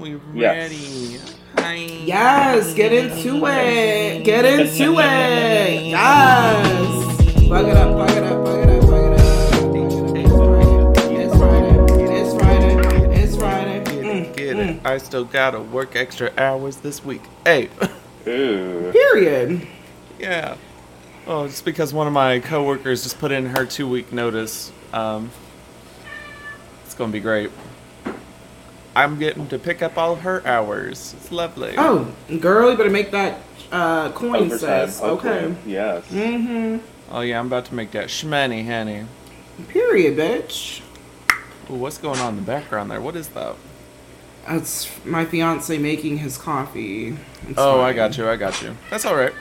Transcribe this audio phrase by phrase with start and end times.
[0.00, 0.70] We Yes.
[0.70, 1.20] ready?
[1.58, 1.74] Hi.
[2.04, 4.24] Yes, get into it.
[4.24, 5.82] Get into it.
[5.88, 7.46] Yes.
[7.46, 10.16] Plug it up, plug it up, plug it up, plug it up.
[10.16, 12.10] It's Friday.
[12.14, 13.14] It's Friday.
[13.22, 13.84] It's Friday.
[13.84, 14.80] Get it, get it.
[14.86, 17.22] I still gotta work extra hours this week.
[17.44, 17.68] Hey,
[18.26, 18.90] Ooh.
[18.92, 19.66] Period.
[20.18, 20.56] yeah.
[21.26, 24.72] Oh, just because one of my coworkers just put in her two week notice.
[24.94, 25.30] Um,
[26.86, 27.50] it's gonna be great.
[28.94, 31.14] I'm getting to pick up all her hours.
[31.16, 31.74] It's lovely.
[31.78, 34.88] Oh, girl, you better make that uh, coin, Overtime.
[34.88, 35.00] sis.
[35.00, 35.54] Okay.
[35.64, 36.04] Yes.
[36.08, 36.78] Mm-hmm.
[37.12, 39.06] Oh yeah, I'm about to make that shmoney, honey.
[39.68, 40.80] Period, bitch.
[41.70, 43.00] Ooh, what's going on in the background there?
[43.00, 43.54] What is that?
[44.46, 47.16] That's my fiance making his coffee.
[47.46, 48.28] It's Oh, I got you.
[48.28, 48.76] I got you.
[48.88, 49.34] That's all right.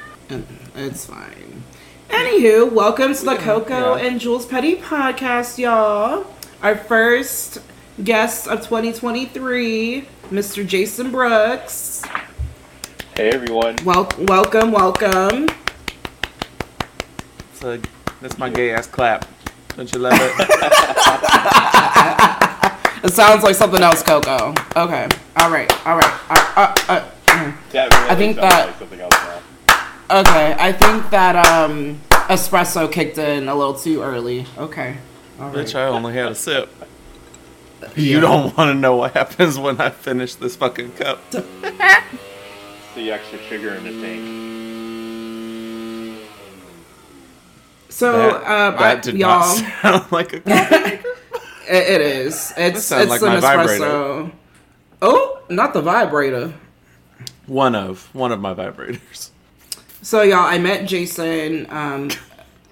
[0.76, 1.64] It's fine.
[2.10, 4.06] Anywho, welcome to the Coco yeah.
[4.06, 6.26] and Jules Petty podcast, y'all.
[6.62, 7.60] Our first
[8.04, 10.66] guest of 2023, Mr.
[10.66, 12.02] Jason Brooks.
[13.16, 13.76] Hey everyone.
[13.84, 15.48] Wel- welcome, welcome.
[17.54, 17.80] So
[18.22, 19.26] that's my gay ass clap.
[19.76, 20.32] Don't you love it?
[23.02, 24.54] It sounds like something else, Coco.
[24.76, 25.08] Okay.
[25.38, 25.72] All right.
[25.88, 26.20] All right.
[26.30, 27.10] Uh, uh, uh.
[27.74, 30.20] Really I think that- like something else now.
[30.20, 30.54] Okay.
[30.60, 34.46] I think that um, espresso kicked in a little too early.
[34.58, 34.98] Okay.
[35.40, 35.56] All right.
[35.66, 36.70] Bitch, I only had a sip.
[37.96, 41.20] You don't want to know what happens when I finish this fucking cup.
[42.92, 44.40] It's the extra sugar in the tank.
[47.90, 49.40] So, that, uh, that I- did y'all.
[49.40, 51.00] not sound like a coffee.
[51.72, 52.52] It, it is.
[52.58, 54.32] It's it's like an my espresso.
[55.04, 56.52] Oh, not the vibrator.
[57.46, 59.30] one of one of my vibrators.
[60.02, 62.10] So y'all, I met Jason um,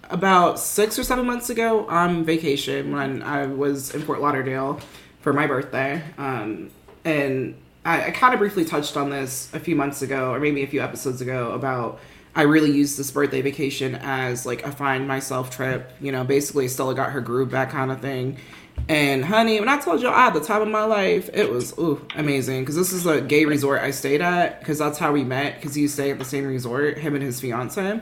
[0.09, 4.79] about six or seven months ago on vacation when I was in Fort Lauderdale
[5.21, 6.69] for my birthday, um,
[7.03, 7.55] and
[7.85, 10.67] I, I kind of briefly touched on this a few months ago, or maybe a
[10.67, 11.99] few episodes ago, about
[12.35, 15.91] I really used this birthday vacation as like a find myself trip.
[15.99, 18.37] You know, basically Stella got her groove back kind of thing.
[18.87, 21.73] And honey, when I told y'all I had the time of my life, it was
[21.79, 25.23] ooh amazing because this is a gay resort I stayed at because that's how we
[25.23, 28.01] met because he stayed at the same resort, him and his fiance.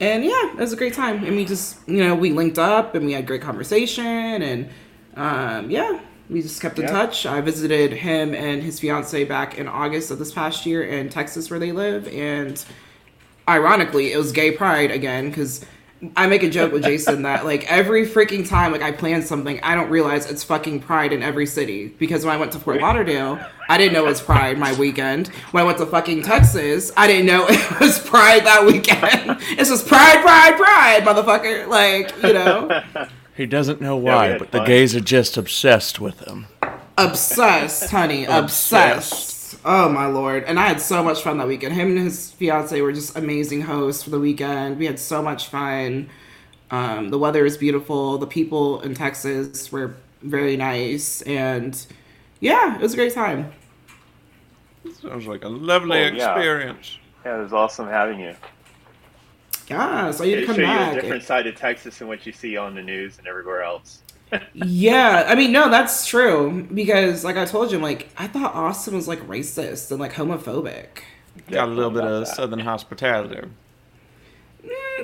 [0.00, 1.24] And yeah, it was a great time.
[1.24, 4.68] And we just you know we linked up and we had great conversation and
[5.14, 6.90] um, yeah, we just kept in Yeah.
[6.92, 7.24] touch.
[7.24, 11.50] I visited him and his fiance back in August of this past year in Texas
[11.50, 12.62] where they live and
[13.48, 15.64] ironically, it was gay pride again because
[16.14, 19.58] I make a joke with Jason that like every freaking time like I plan something,
[19.62, 21.88] I don't realize it's fucking pride in every city.
[21.88, 25.28] Because when I went to Fort Lauderdale, I didn't know it was pride my weekend.
[25.52, 29.38] When I went to fucking Texas, I didn't know it was pride that weekend.
[29.58, 31.66] It's just pride, pride, pride, motherfucker.
[31.66, 32.82] Like, you know.
[33.34, 36.46] He doesn't know why, had but the gays are just obsessed with him.
[36.96, 39.35] obsessed, honey, obsessed.
[39.64, 40.44] Oh my lord!
[40.44, 41.74] And I had so much fun that weekend.
[41.74, 44.78] Him and his fiance were just amazing hosts for the weekend.
[44.78, 46.08] We had so much fun.
[46.70, 48.18] Um, the weather is beautiful.
[48.18, 51.86] The people in Texas were very nice, and
[52.40, 53.52] yeah, it was a great time.
[55.00, 56.08] Sounds like a lovely yeah.
[56.08, 56.98] experience.
[57.24, 58.34] Yeah, it was awesome having you.
[59.68, 62.24] Yeah, so you It to show come you a different side of Texas than what
[62.24, 64.02] you see on the news and everywhere else.
[64.54, 68.54] Yeah, I mean, no, that's true because, like I told you, I'm like I thought
[68.54, 70.88] Austin was like racist and like homophobic.
[71.50, 72.34] Got a little bit of that.
[72.34, 73.48] southern hospitality.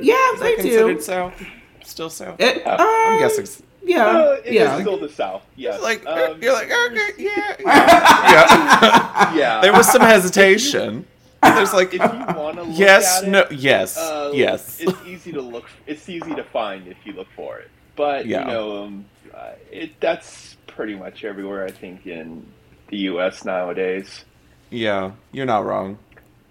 [0.01, 0.63] Yeah, Is they that do.
[0.63, 1.43] considered south?
[1.85, 2.41] Still south?
[2.41, 3.65] It, I'm um, guessing.
[3.85, 4.81] Yeah, Uh, it is yeah.
[4.81, 5.45] still the South.
[5.57, 5.83] Yes.
[5.83, 9.35] Like Um, you're like okay, yeah, yeah.
[9.35, 9.61] yeah.
[9.61, 11.05] there was some hesitation.
[11.43, 14.81] There's like if you want to look yes, at it, no, yes, uh, yes.
[14.81, 15.69] It's easy to look.
[15.87, 17.71] It's easy to find if you look for it.
[17.97, 18.41] But Yeah.
[18.41, 19.05] you know, um,
[19.35, 21.65] uh, it that's pretty much everywhere.
[21.67, 22.47] I think in
[22.89, 23.45] the U.S.
[23.45, 24.25] nowadays.
[24.71, 25.99] Yeah, you're not wrong.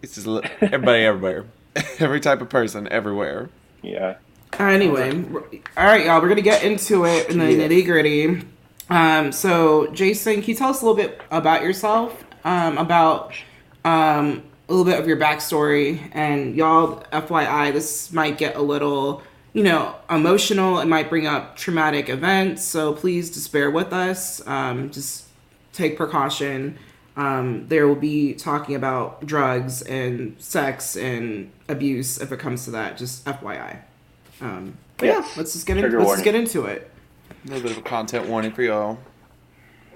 [0.01, 0.27] It's just
[0.61, 1.45] everybody everywhere,
[1.99, 3.49] every type of person everywhere.
[3.81, 4.15] Yeah.
[4.59, 5.23] Anyway,
[5.77, 6.21] all right, y'all.
[6.21, 7.67] We're gonna get into it in the Yeah.
[7.67, 8.41] nitty gritty.
[8.89, 12.23] Um, so, Jason, can you tell us a little bit about yourself?
[12.43, 13.33] Um, about
[13.85, 19.21] um, a little bit of your backstory, and y'all, FYI, this might get a little,
[19.53, 20.79] you know, emotional.
[20.79, 24.45] It might bring up traumatic events, so please just bear with us.
[24.47, 25.25] Um, just
[25.73, 26.77] take precaution.
[27.17, 32.71] Um, there will be talking about drugs and sex and abuse if it comes to
[32.71, 32.97] that.
[32.97, 33.79] Just FYI.
[34.39, 35.37] Um, but yeah, Yes.
[35.37, 36.89] let's just get into Trigger let's just get into it.
[37.45, 38.97] A little bit of a content warning for y'all.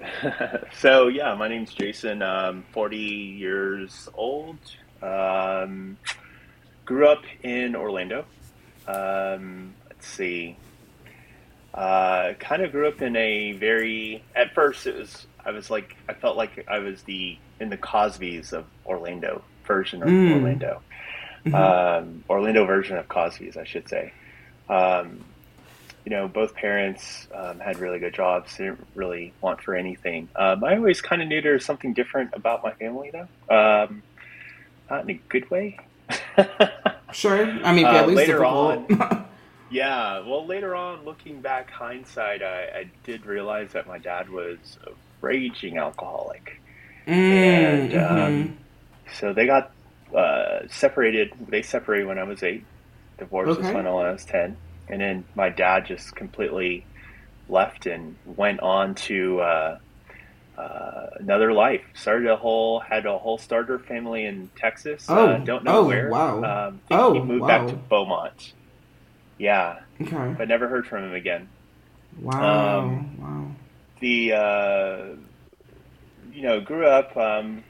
[0.78, 2.22] so yeah, my name's Jason.
[2.22, 4.58] I'm 40 years old.
[5.02, 5.96] Um,
[6.84, 8.24] grew up in Orlando.
[8.88, 10.56] Um, let's see.
[11.74, 14.22] Uh, kind of grew up in a very.
[14.34, 17.76] At first, it was I was like, I felt like I was the in the
[17.76, 20.32] Cosby's of Orlando version of Mm.
[20.32, 20.82] Orlando,
[21.44, 21.54] Mhm.
[21.54, 24.12] um, Orlando version of Cosby's, I should say.
[24.68, 25.24] Um,
[26.04, 28.56] you know, both parents um, had really good jobs.
[28.56, 30.28] They didn't really want for anything.
[30.36, 33.28] Um, I always kind of knew there was something different about my family, though.
[33.54, 34.02] Um,
[34.88, 35.78] not in a good way.
[37.12, 37.46] Sure.
[37.64, 38.90] I mean, Uh, later difficult.
[39.68, 44.78] Yeah, well, later on, looking back, hindsight, I, I did realize that my dad was
[44.86, 44.90] a
[45.22, 46.62] raging alcoholic.
[47.06, 48.52] mm, And, mhm.
[48.52, 48.58] um,
[49.12, 49.72] So they got
[50.16, 51.30] uh, separated.
[51.48, 52.68] They separated when I was eight.
[53.18, 53.70] Divorce was Okay.
[53.70, 54.58] final when I was 10.
[54.88, 56.88] And then my dad just completely
[57.48, 59.76] left and went on to uh,
[60.56, 61.82] uh, another life.
[61.94, 65.06] Started a whole, had a whole starter family in Texas.
[65.08, 66.08] Oh, uh, don't know oh, where.
[66.10, 66.36] wow.
[66.36, 68.52] Um, I think Oh, he moved back to Beaumont.
[69.38, 70.34] Yeah, okay.
[70.38, 71.48] but never heard from him again.
[72.20, 72.78] Wow.
[72.80, 73.50] um, wow.
[74.00, 75.04] The uh,
[76.32, 77.62] you know grew up um,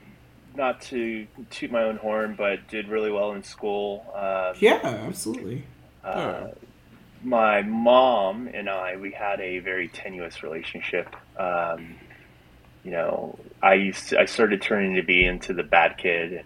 [0.55, 4.07] not to toot my own horn, but did really well in school.
[4.15, 5.65] Um, Yeah, absolutely.
[6.05, 6.49] uh,
[7.25, 11.15] my mom and I we had a very tenuous relationship.
[11.37, 11.97] Um,
[12.87, 16.45] you know, I used to, I started turning to be into the bad kid.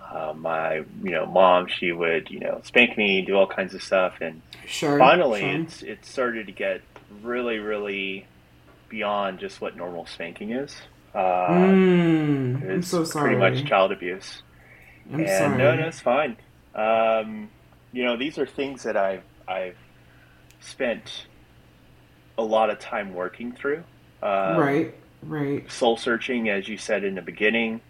[0.00, 3.82] Uh, my you know mom she would you know spank me, do all kinds of
[3.82, 4.96] stuff, and Sure.
[4.98, 5.60] finally sure.
[5.62, 6.82] it's it started to get
[7.22, 8.26] really really
[8.90, 10.76] beyond just what normal spanking is.
[11.14, 13.34] Uh, Mm, I'm so sorry.
[13.36, 14.42] pretty much child abuse.
[15.12, 15.58] I'm and sorry.
[15.58, 16.36] no, no, it's fine.
[16.74, 17.48] Um,
[17.92, 19.76] you know, these are things that I've I've
[20.60, 21.26] spent
[22.38, 23.82] a lot of time working through.
[24.22, 24.94] Um, right.
[25.22, 25.70] Right.
[25.70, 27.80] Soul searching, as you said in the beginning,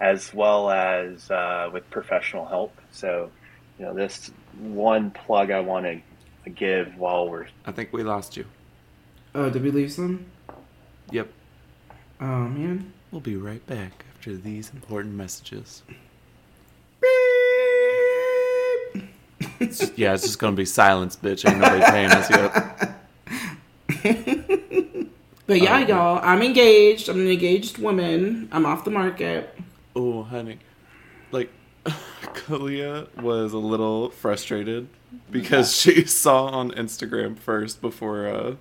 [0.00, 2.74] as well as uh, with professional help.
[2.90, 3.30] So,
[3.78, 8.36] you know, this one plug I want to give while we're I think we lost
[8.36, 8.44] you.
[9.34, 10.26] Oh, did we lose them?
[11.10, 11.28] Yep.
[12.20, 12.92] Oh man.
[13.10, 15.82] We'll be right back after these important messages.
[19.60, 21.48] It's just- yeah, it's just gonna be silence, bitch.
[21.48, 22.90] Ain't nobody paying us yet.
[25.54, 27.08] But yeah, Oh, y'all, I'm engaged.
[27.08, 28.48] I'm an engaged woman.
[28.50, 29.56] I'm off the market.
[29.94, 30.58] Oh, honey.
[31.30, 31.48] Like,
[31.84, 34.88] Kalia was a little frustrated
[35.30, 38.54] because she saw on Instagram first before, uh,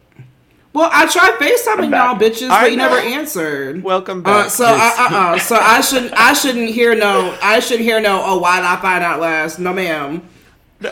[0.74, 3.82] Well, I tried FaceTiming y'all bitches, but you never answered.
[3.84, 4.46] welcome back.
[4.46, 5.00] Uh, so Yes.
[5.00, 8.38] I, uh, uh, so I shouldn't I shouldn't hear no I should hear no oh
[8.38, 10.28] why did I find out last no ma'am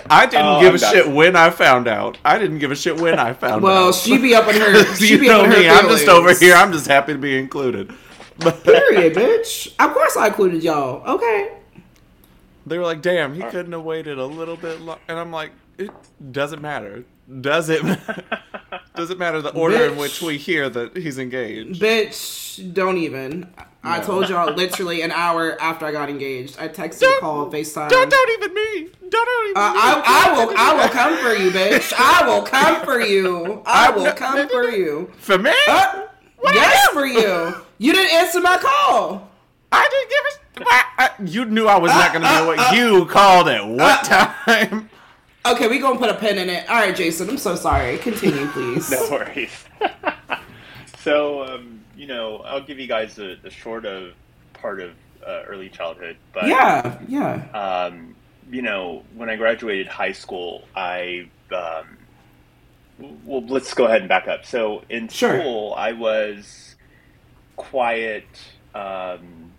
[0.09, 0.93] I didn't Oh, give I'm a back.
[0.93, 2.17] shit when I found out.
[2.25, 3.81] I didn't give a shit when I found well out.
[3.83, 5.69] Well, she be up in her she you be know up in her me.
[5.69, 6.55] I'm just over here.
[6.55, 7.89] I'm just happy to be included.
[8.39, 11.57] Period bitch of course I included y'all okay
[12.65, 15.51] they were like, "Damn, he couldn't have waited a little bit long." And I'm like,
[15.79, 15.89] "It
[16.31, 17.03] doesn't matter.
[17.41, 17.81] Does it?
[18.95, 23.51] does it matter the order in which we hear that he's engaged?" bitch don't even
[23.83, 24.03] I No.
[24.05, 28.09] told y'all literally an hour after I got engaged I texted Don't- called FaceTime Don't,
[28.09, 28.89] don't even me.
[29.09, 29.57] Don't, don't even.
[29.57, 29.79] Uh, me.
[29.81, 33.89] I, I will I will come for you bitch I will come for you I
[33.91, 35.51] will come for you for me.
[35.67, 36.03] uh,
[36.53, 39.29] yes for you you didn't answer my call
[39.71, 40.69] I didn't give a.
[40.69, 44.03] I, I, you knew I was not going to know what you called at what
[44.03, 44.89] time.
[45.45, 46.69] Okay, we gonna put a pin in it.
[46.69, 47.29] All right, Jason.
[47.29, 47.97] I'm so sorry.
[47.99, 48.91] Continue, please.
[48.91, 49.63] No worries.
[51.03, 54.15] so, um, you know, I'll give you guys the, the short of
[54.55, 57.49] part of uh, early childhood, but Yeah, yeah.
[57.53, 58.17] um,
[58.49, 62.07] you know, when I graduated high school, I um,
[62.97, 64.45] well, let's go ahead and back up.
[64.45, 65.39] So in Sure.
[65.39, 66.75] school, I was
[67.57, 68.39] quiet.
[68.73, 69.57] Um,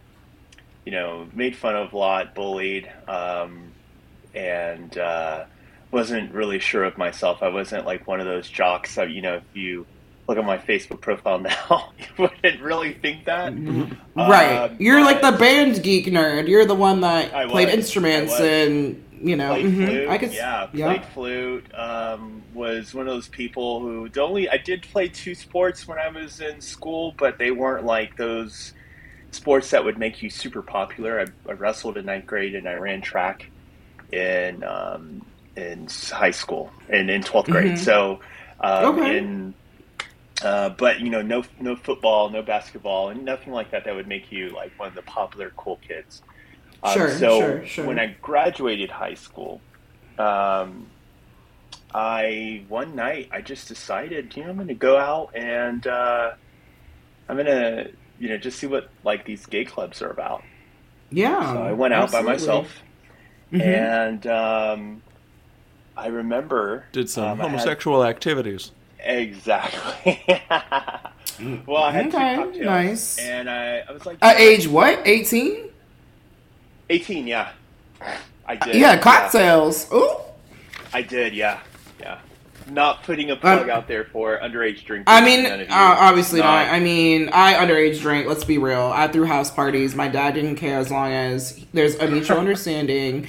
[0.86, 3.76] you know, made fun of a lot, bullied, um,
[4.34, 5.44] and uh,
[5.92, 7.42] wasn't really sure of myself.
[7.42, 8.96] I wasn't like one of those jocks.
[8.96, 9.86] That, you know, if you
[10.32, 13.52] look at my Facebook profile now, you wouldn't really think that.
[14.14, 14.56] Right.
[14.56, 16.48] Um, You're like the band geek nerd.
[16.48, 17.74] You're the one that I played was.
[17.74, 19.50] instruments and you know.
[19.50, 19.86] played mhm.
[19.86, 20.08] flute.
[20.08, 20.32] I could.
[20.32, 20.86] yeah, yeah.
[20.86, 21.74] played flute.
[21.74, 25.98] Um, was one of those people who the only I did play two sports when
[25.98, 28.72] I was in school, but they weren't like those
[29.30, 31.20] sports that would make you super popular.
[31.20, 33.50] I, I wrestled in ninth grade and I ran track
[34.12, 35.24] in um,
[35.56, 37.72] in high school and in 12th grade.
[37.72, 37.78] Mhm.
[37.78, 38.20] So
[38.60, 39.18] um, Okay.
[39.18, 39.54] in
[40.44, 44.08] uh, but you know, no no football, no basketball, and nothing like that that would
[44.08, 46.22] make you like one of the popular cool kids.
[46.82, 47.86] Um, Sure, so sure, sure.
[47.86, 49.60] when I graduated high school,
[50.18, 50.86] um,
[51.94, 56.32] I one night I just decided, you know, I'm going to go out and uh,
[57.28, 60.42] I'm going to, you know, just see what like these gay clubs are about.
[61.10, 61.52] Yeah.
[61.52, 62.32] So I went out by absolutely.
[62.32, 62.82] myself,
[63.52, 63.60] Mhm.
[63.60, 65.02] and um,
[65.96, 68.72] I remember Did some um, I had- homosexual activities.
[69.04, 70.22] Exactly.
[71.66, 73.18] well, I had Okay, two cocktails, nice.
[73.18, 75.00] and I, I was like, At age what?
[75.06, 75.68] 18?
[76.90, 77.52] eighteen, yeah,
[78.46, 78.74] I did.
[78.76, 79.90] Yeah, cocktails.
[79.92, 80.16] Ooh.
[80.92, 81.60] I did, yeah,
[82.00, 82.18] yeah.
[82.70, 85.04] Not putting a plug Um, out there for underage drinking.
[85.08, 86.66] I mean, uh, obviously not.
[86.66, 88.26] Not- I mean, I underage drink.
[88.28, 88.92] Let's be real.
[88.94, 89.94] I threw house parties.
[89.96, 93.26] My dad didn't care as long as there's a mutual understanding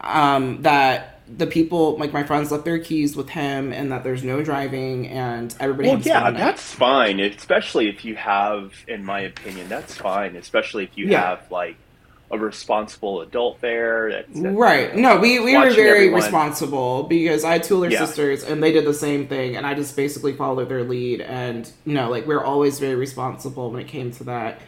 [0.00, 4.24] um, that the people, like my friends, left their keys with him, and that there's
[4.24, 5.88] no driving, and everybody.
[5.88, 6.34] Well, yeah, fun.
[6.34, 7.20] that's fine.
[7.20, 10.36] Especially if you have, in my opinion, that's fine.
[10.36, 11.20] Especially if you Yeah.
[11.30, 11.76] have like
[12.30, 14.10] a responsible adult there.
[14.12, 14.94] That's, that's Right.
[14.94, 16.20] No, we, we were very everyone.
[16.20, 18.04] responsible because I had two older Yeah.
[18.04, 21.70] sisters and they did the same thing and I just basically followed their lead and
[21.86, 24.60] you know, like we are always very responsible when it came to that.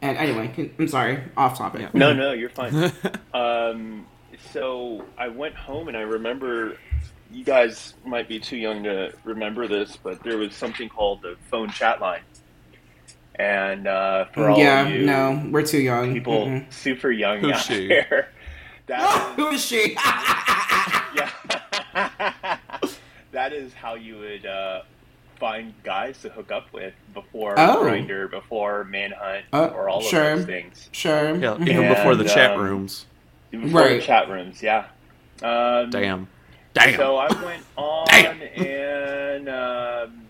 [0.00, 1.92] And anyway, I'm sorry, off topic.
[1.92, 2.92] No, no, you're fine.
[3.34, 4.06] um,
[4.52, 6.76] so I went home and I remember
[7.30, 11.36] you guys might be too young to remember this, but there was something called the
[11.50, 12.22] phone chat line.
[13.34, 16.12] And uh, for all yeah, of you no, we're too young.
[16.12, 16.72] people Mm-mm.
[16.72, 17.86] super young Who's out she?
[17.86, 18.30] there,
[18.86, 19.00] that
[19.30, 19.92] is, Who is she?
[21.14, 21.30] yeah,
[23.30, 24.82] that is how you would uh,
[25.38, 27.80] find guys to hook up with before Oh.
[27.82, 30.32] Grindr, before Manhunt, Uh, or all sure.
[30.32, 30.88] of those things.
[30.92, 31.36] sure.
[31.36, 33.06] Yeah, even before the And, chat um, rooms.
[33.50, 34.00] Before Right.
[34.00, 34.86] the chat rooms, yeah.
[35.42, 36.28] Um, Damn.
[36.74, 36.96] Damn.
[36.96, 38.40] So I went on Damn.
[38.42, 40.22] and um,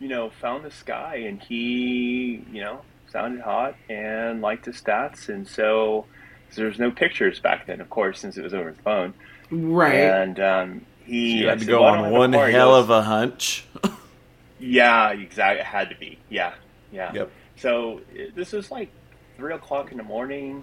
[0.00, 5.28] you know found this guy, and he you know sounded hot and liked his stats,
[5.28, 6.06] and so
[6.54, 9.14] there's no pictures back then, of course, since it was over the phone.
[9.50, 9.94] Right.
[9.94, 12.90] And um, he you had to said, go "Well, I don't on one hell of
[12.90, 13.64] a hunch.
[14.60, 15.60] yeah, exactly.
[15.60, 16.18] It had to be.
[16.28, 16.54] Yeah,
[16.90, 17.12] yeah.
[17.12, 17.30] Yep.
[17.56, 18.00] So
[18.34, 18.90] this was like
[19.36, 20.62] three o'clock in the morning.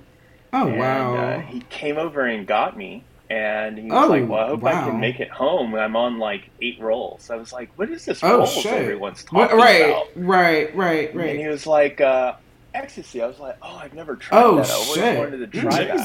[0.53, 1.15] Oh and, wow.
[1.15, 4.63] Uh, he came over and got me, and he was Oh, like, "Well, I hope
[4.65, 5.75] I can make it home.
[5.75, 8.74] I'm on like eight rolls." I was like, "What is this Oh, rolls shit.
[8.74, 12.34] everyone's What- talking right, about?" right, right, And he was like, uh,
[12.74, 14.70] "Ecstasy." I was like, "Oh, I've never tried Oh, that.
[14.70, 15.18] I always shit.
[15.18, 16.00] wanted to try that."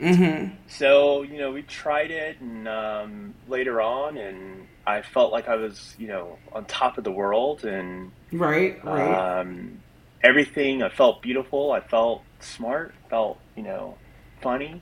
[0.00, 0.54] Mm-hmm.
[0.68, 5.54] So you know, we tried it, and um, later on, and I felt like I
[5.56, 9.40] was, you know, on top of the world, and Right, right.
[9.40, 9.78] um,
[10.22, 10.82] everything.
[10.82, 11.70] I felt beautiful.
[11.72, 12.94] I felt smart.
[13.10, 13.96] Felt you know
[14.40, 14.80] funny,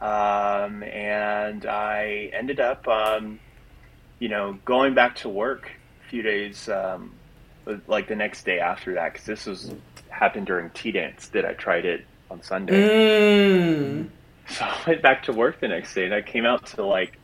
[0.00, 3.40] um, and I ended up um,
[4.18, 5.70] you know going back to work
[6.04, 7.12] a few days um,
[7.86, 9.72] like the next day after that because this was
[10.08, 12.88] happened during T dance that I tried it on Sunday.
[12.88, 14.08] Mm.
[14.48, 17.18] So I went back to work the next day and I came out to like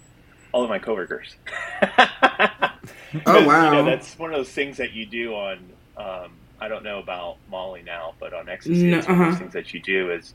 [0.50, 1.36] all of my coworkers.
[3.26, 3.64] Oh, wow.
[3.64, 5.58] You know, that's one of those things that you do on.
[5.96, 9.28] Um, I don't know about Molly now, but on ecstasy, No, it's one of those
[9.34, 9.38] uh-huh.
[9.40, 10.12] things that you do.
[10.12, 10.32] Is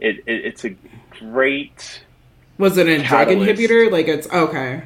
[0.00, 0.44] it, it?
[0.44, 0.74] It's a
[1.20, 2.02] great
[2.58, 3.90] Was it a drug inhibitor?
[3.90, 4.82] Like it's okay.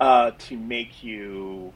[0.00, 1.72] uh, to make you,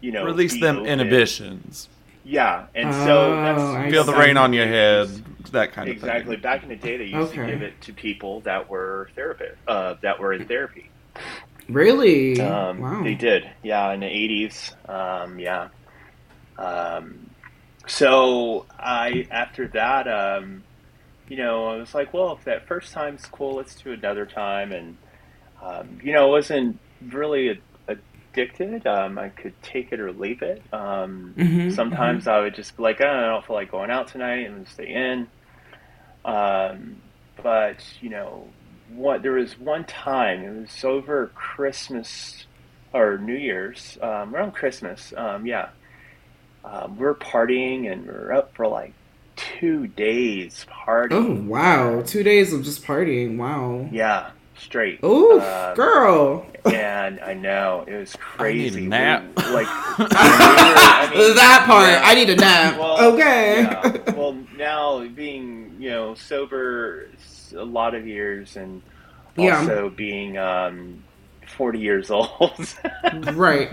[0.00, 0.88] you know, Release them open.
[0.88, 1.88] inhibitions.
[2.22, 5.08] Yeah, and so Oh, that's Feel the rain on your head.
[5.50, 6.04] That kind of thing.
[6.04, 6.36] exactly.
[6.36, 6.42] thing.
[6.42, 9.94] Back in the day, they used to give it to people that were therapist, uh,
[10.02, 10.90] that were in therapy.
[11.68, 12.40] Really?
[12.40, 13.02] Um, wow.
[13.02, 15.68] They did, yeah, in the eighties, um, yeah.
[16.58, 17.29] Um,
[17.90, 20.64] so I after that, um,
[21.28, 24.72] you know, I was like, well, if that first time's cool, let's do another time,
[24.72, 24.98] and
[25.62, 28.86] um, you know, I wasn't really addicted.
[28.86, 30.64] Um, I could take it or leave it.
[30.72, 34.08] Um, Mhm, sometimes I would just be like, oh, I don't feel like going out
[34.08, 35.28] tonight, and stay in.
[36.24, 37.02] Um,
[37.42, 38.54] but you know,
[38.88, 42.46] what there was one time it was over Christmas
[42.92, 45.12] or New Year's, um, around Christmas.
[45.16, 45.70] Um, yeah,
[46.64, 48.92] um, we were partying and we were up for like
[49.36, 51.12] two days partying.
[51.12, 52.02] Oh wow!
[52.02, 53.36] Two days of just partying.
[53.38, 53.88] Wow.
[53.90, 55.00] Yeah, straight.
[55.04, 56.46] Ooh, Um, girl.
[56.66, 58.84] And I know it was crazy.
[58.84, 59.22] a nap.
[59.36, 59.66] We- like
[59.98, 61.88] we were- I mean, that part.
[61.88, 62.02] yeah.
[62.04, 62.78] I need a nap.
[62.78, 63.62] Well, okay.
[63.62, 64.12] yeah.
[64.12, 67.08] Well, now being you know sober
[67.56, 68.82] a lot of years, and
[69.36, 69.60] Yeah.
[69.60, 71.02] also being um,
[71.50, 72.28] forty years old,
[73.34, 73.70] right.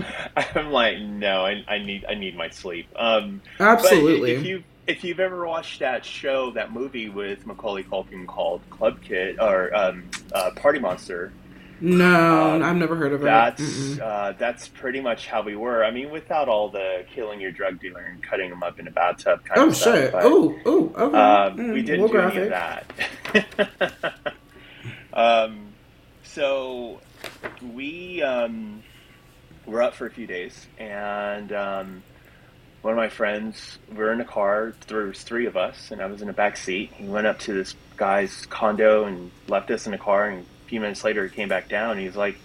[0.55, 2.87] I'm like, no, I, I need I need my sleep.
[2.95, 4.31] Um, Absolutely.
[4.33, 9.01] If you if you've ever watched that show, that movie with Macaulay Culkin called Club
[9.01, 11.33] Kid or um, uh, Party Monster,
[11.81, 13.25] no, um, I've never heard of it.
[13.25, 15.83] that's uh, that's pretty much how we were.
[15.83, 18.91] I mean, without all the killing your drug dealer and cutting him up in a
[18.91, 19.95] bathtub kind Oh of stuff.
[19.95, 20.11] shit!
[20.13, 21.17] but- Ooh, ooh, okay.
[21.17, 24.23] um, Mm, we didn't do any of that.
[25.13, 25.67] um,
[26.23, 26.99] so
[27.73, 28.83] we um,
[29.65, 32.03] were up for a few days, and um,
[32.81, 34.73] one of my friends, we were in a car.
[34.87, 36.91] There was three of us, and I was in the back seat.
[36.93, 40.29] He went up to this guy's condo and left us in the car.
[40.29, 41.91] And a few minutes later, he came back down.
[41.91, 42.37] And he was like,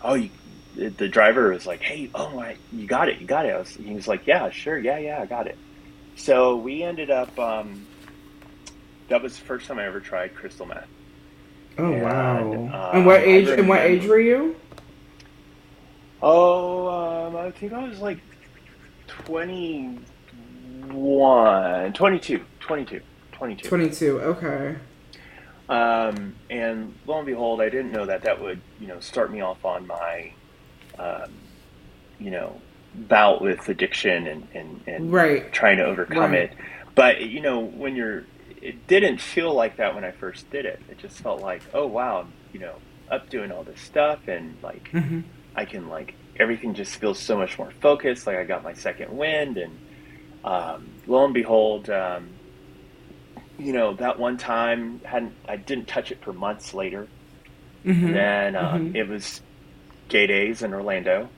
[0.00, 0.30] "Oh, you,
[0.74, 3.94] the driver was like, "Hey, oh my, you got it, you got it." Was, he
[3.94, 5.58] was like, "Yeah, sure, yeah, yeah, I got it."
[6.16, 7.38] So we ended up.
[7.38, 7.86] Um,
[9.08, 10.86] that was the first time I ever tried crystal meth.
[11.78, 12.70] Oh And, wow!
[12.72, 13.48] uh, and what age?
[13.48, 14.56] And what age were you?
[16.20, 18.18] Oh, um, I think I was like
[19.06, 23.00] 21, 22, 22,
[23.32, 23.68] 22.
[23.68, 24.20] Twenty-two.
[24.20, 24.74] Okay.
[25.68, 29.40] Um, and lo and behold, I didn't know that that would, you know, start me
[29.42, 30.32] off on my,
[30.98, 31.30] um,
[32.18, 32.60] you know,
[32.94, 35.52] bout with addiction and, and, and Right.
[35.52, 36.50] trying to overcome Right.
[36.50, 36.56] it.
[36.96, 38.24] But, you know, when you're,
[38.62, 40.80] it didn't feel like that when I first did it.
[40.88, 44.58] It just felt like, oh, wow, I'm, you know, up doing all this stuff and
[44.62, 45.20] like, hmm
[45.56, 48.26] I can like everything just feels so much more focused.
[48.26, 49.80] Like I got my second wind, and
[50.44, 52.40] um, lo and behold, um,
[53.58, 57.10] you know that one time hadn't I didn't touch it for months later.
[57.84, 58.94] hmm And then um, Mhm.
[58.94, 59.42] it was
[60.08, 61.34] gay days in Orlando,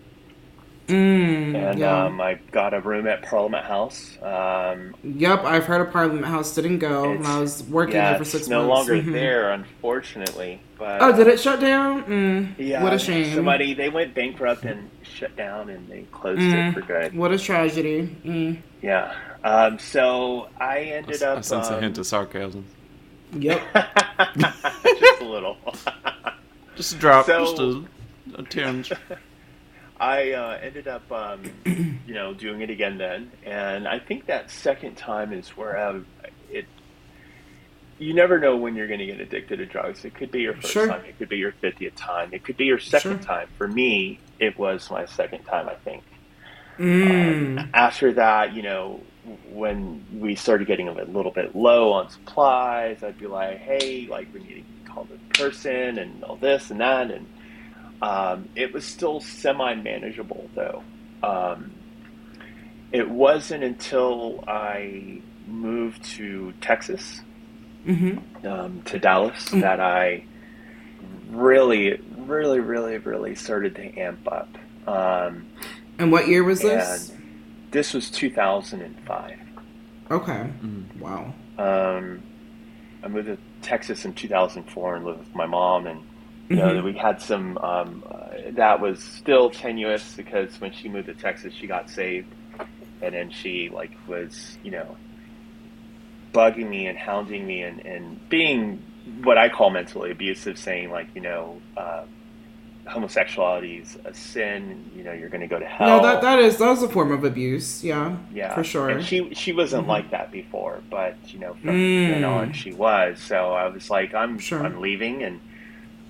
[0.90, 2.04] Mm, and yeah.
[2.04, 4.18] um, I got a room at Parliament House.
[4.22, 8.16] Um, Yep, I've heard of Parliament House didn't go when I was working yeah, there
[8.18, 8.88] for it's six no months.
[8.88, 9.12] longer Mhm.
[9.12, 10.60] there, unfortunately.
[10.78, 12.04] But Oh, did it shut down?
[12.04, 13.34] Mm, Yeah, what a shame.
[13.34, 16.70] Somebody they went bankrupt and shut down, and they closed Mm.
[16.70, 17.14] it for good.
[17.16, 18.08] What a tragedy.
[18.24, 18.58] Mm.
[18.82, 19.12] Yeah.
[19.44, 21.44] Um, so I ended I up.
[21.44, 22.64] sense a um, hint of sarcasm.
[23.38, 23.60] Yep.
[24.36, 25.56] just a little.
[26.76, 27.84] Just a drop, So- just a,
[28.40, 28.90] a tinge.
[30.00, 31.42] I uh, ended up, um,
[32.06, 36.00] you know, doing it again then, and I think that second time is where I,
[36.50, 36.64] it.
[37.98, 40.06] You never know when you're going to get addicted to drugs.
[40.06, 40.86] It could be your first Sure.
[40.88, 41.04] time.
[41.04, 42.30] It could be your fiftieth time.
[42.32, 43.26] It could be your second Sure.
[43.26, 43.48] time.
[43.58, 45.68] For me, it was my second time.
[45.68, 46.02] I think.
[46.78, 47.68] Mm.
[47.74, 49.00] after that, you know,
[49.52, 54.32] when we started getting a little bit low on supplies, I'd be like, hey, like
[54.32, 57.10] we need to call the person and all this and that.
[57.10, 57.26] And
[58.02, 60.82] um, it was still semi manageable though.
[61.22, 61.72] Um,
[62.92, 67.20] it wasn't until I moved to Texas,
[67.84, 69.60] hmm um, to Dallas, Mm.
[69.60, 70.24] that I
[71.30, 74.48] really, really, really, really started to amp up.
[74.88, 75.46] Um,
[75.98, 77.12] And what year was this?
[77.70, 79.36] this was 2005.
[80.10, 80.50] Okay.
[80.62, 80.96] Mm.
[80.98, 81.32] Wow.
[81.58, 82.22] Um,
[83.04, 86.00] I moved to Texas in 2004 and lived with my mom, and
[86.50, 86.84] you know Mhm.
[86.84, 87.56] we had some.
[87.58, 88.16] Um, uh,
[88.52, 92.26] that was still tenuous because when she moved to Texas, she got saved,
[93.00, 94.96] and then she like was you know
[96.32, 98.82] bugging me and hounding me and, and being
[99.24, 101.60] what I call mentally abusive, saying like you know.
[101.76, 102.02] Uh,
[102.86, 106.40] homosexuality is a sin you know you're going to go to hell No, that that
[106.40, 107.84] is that was a form of abuse.
[107.84, 108.16] Yeah.
[108.34, 108.88] yeah, For sure.
[108.88, 109.88] And she she wasn't Mhm.
[109.88, 112.08] like that before, but you know from Mm.
[112.08, 113.20] then on she was.
[113.20, 114.64] So I was like, I'm Sure.
[114.64, 115.40] I'm leaving, and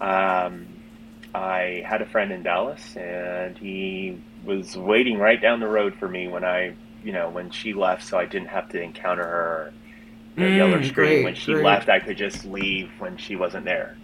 [0.00, 0.82] um,
[1.34, 6.08] I had a friend in Dallas, and he was waiting right down the road for
[6.08, 9.74] me when I you know when she left, so I didn't have to encounter her.
[10.40, 11.64] Or Mm, yell or scream great, when she great.
[11.64, 11.88] left.
[11.88, 13.98] I could just leave when she wasn't there.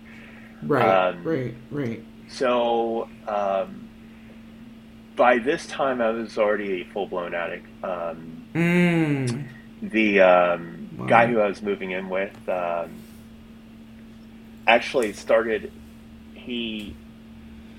[0.63, 1.07] Right.
[1.09, 1.55] Um, right.
[1.71, 2.05] Right.
[2.29, 3.91] So um,
[5.17, 7.67] by this time, I was already a full blown addict.
[7.83, 9.47] Um, Mm.
[9.83, 11.07] the um, Wow.
[11.07, 13.05] guy who I was moving in with um,
[14.67, 15.73] actually started.
[16.47, 16.95] He,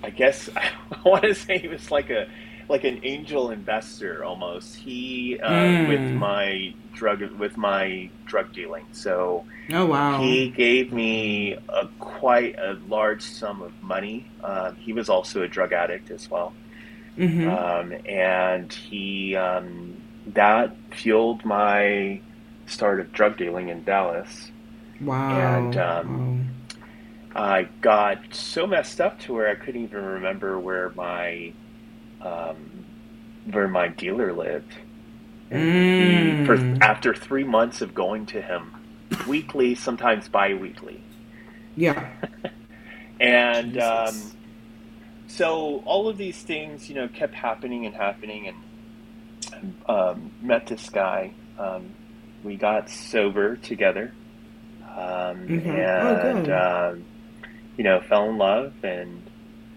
[0.04, 0.72] I guess, I
[1.06, 2.28] want to say he was like a
[2.70, 4.76] like an angel investor almost.
[4.76, 5.88] He uh, Mm.
[5.88, 8.86] with my drug with my drug dealing.
[8.92, 10.20] So Oh wow.
[10.22, 14.26] he gave me a quite a large sum of money.
[14.44, 16.54] Um, he was also a drug addict as well
[17.16, 19.96] hmm um, and he um,
[20.28, 22.22] that fueled my
[22.68, 24.52] start of drug dealing in Dallas.
[25.02, 25.30] wow.
[25.32, 26.50] and, um,
[27.38, 31.54] I got so messed up to where I couldn't even remember where my
[32.22, 32.86] um,
[33.52, 34.74] where my dealer lived.
[35.50, 36.78] He- for, Mm.
[36.82, 38.74] after three months of going to him
[39.28, 41.02] weekly, sometimes bi-weekly,
[41.76, 42.10] yeah.
[43.20, 44.34] and um,
[45.28, 48.48] so all of these things, you know, kept happening and happening,
[49.54, 51.34] and um, met this guy.
[51.58, 51.96] Um,
[52.44, 54.14] we got sober together,
[54.84, 55.66] um, Mhm.
[56.00, 56.50] Oh, and good.
[56.52, 57.07] um,
[57.78, 59.22] you know, fell in love, and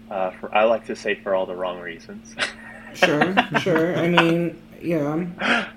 [0.09, 2.35] uh, for I like to say for all the wrong reasons.
[2.93, 3.33] Sure.
[3.61, 3.95] sure.
[3.97, 5.25] I mean, yeah.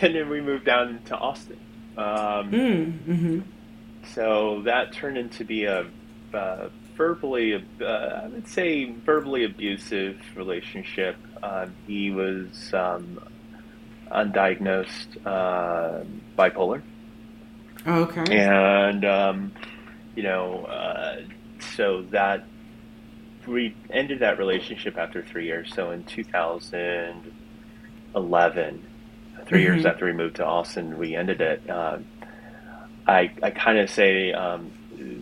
[0.00, 1.58] and then we moved down to Austin.
[1.96, 2.92] Um, Mm.
[3.00, 3.40] hmm
[4.14, 5.86] So that turned into be a
[6.32, 11.16] uh, verbally, uh, I would say, verbally abusive relationship.
[11.42, 13.20] Uh, he was um,
[14.10, 16.04] undiagnosed uh,
[16.36, 16.82] bipolar,
[17.86, 18.36] Okay.
[18.38, 19.52] and um,
[20.18, 21.20] you know, uh,
[21.76, 22.42] so that
[23.46, 25.72] we ended that relationship after three years.
[25.72, 28.82] So in 2011,
[29.46, 29.90] 3 years Mhm.
[29.90, 31.62] after we moved to Austin, we ended it.
[31.70, 31.98] Uh,
[33.06, 34.72] I I kind of say um,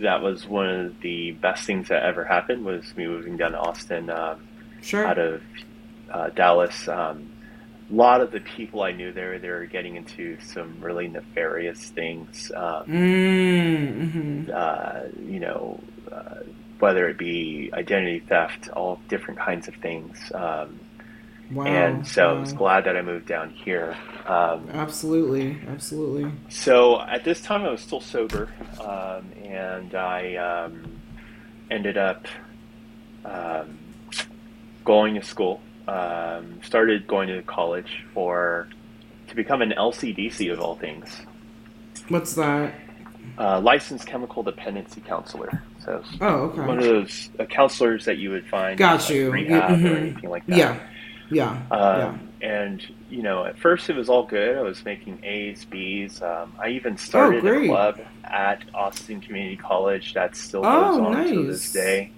[0.01, 3.59] that was one of the best things that ever happened was me moving down to
[3.59, 4.41] Austin um,
[4.81, 5.07] Sure.
[5.07, 5.43] out of
[6.11, 6.89] uh, Dallas.
[6.89, 7.29] Um,
[7.91, 11.79] a lot of the people I knew there, they were getting into some really nefarious
[11.91, 12.51] things.
[12.55, 14.51] Um, Mm-hmm.
[14.53, 16.41] uh, you know, uh,
[16.79, 20.31] whether it be identity theft, all different kinds of things.
[20.35, 20.81] Um,
[21.49, 21.65] Wow.
[21.65, 23.97] and so I was glad that I moved down here.
[24.27, 26.33] Um, Absolutely, absolutely.
[26.49, 28.49] so at this time, I was still sober,
[28.81, 31.01] um, and I um,
[31.71, 32.27] ended up
[33.25, 33.79] um,
[34.85, 35.61] going to school.
[35.89, 38.69] Um, started going to college for
[39.29, 41.21] to become an LCDC of all things,
[42.09, 42.75] What's that?
[43.39, 45.63] uh, licensed chemical dependency counselor.
[45.85, 49.31] So Oh, one of those uh, counselors that you would find Got in, like, you.
[49.31, 50.57] rehab Yeah, or anything like that.
[50.57, 50.81] Yeah,
[51.31, 51.77] yeah, yeah.
[52.09, 54.57] Um, And you know, at first it was all good.
[54.59, 56.21] I was making A's, B's.
[56.21, 61.27] Um, I even started a club at Austin Community College that still Oh, goes on
[61.29, 62.11] to this day.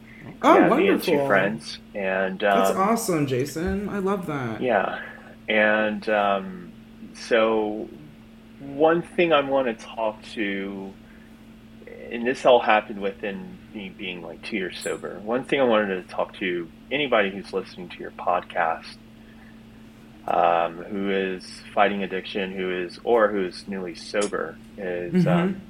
[0.42, 0.76] Oh, yeah, wonderful.
[0.78, 3.88] me and two friends, and um, That's awesome, Jason.
[3.88, 4.60] I love that.
[4.60, 5.00] yeah,
[5.48, 6.72] and um,
[7.14, 7.88] so
[8.60, 10.92] one thing I want to talk to,
[12.10, 15.18] and this all happened within me being like two years sober.
[15.20, 18.96] One thing I wanted to talk to anybody who's listening to your podcast,
[20.26, 25.26] um, who is fighting addiction, who is or who is newly sober, is Mhm.
[25.26, 25.60] um,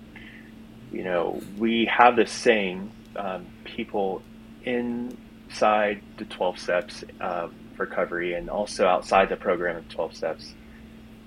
[0.92, 4.23] you know we have this saying, um, people
[4.64, 10.55] inside the twelve steps of recovery and also outside the program of twelve steps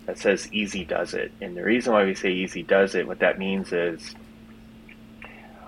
[0.06, 1.32] that says easy does it.
[1.42, 4.16] And the reason why we say easy does it, what that means is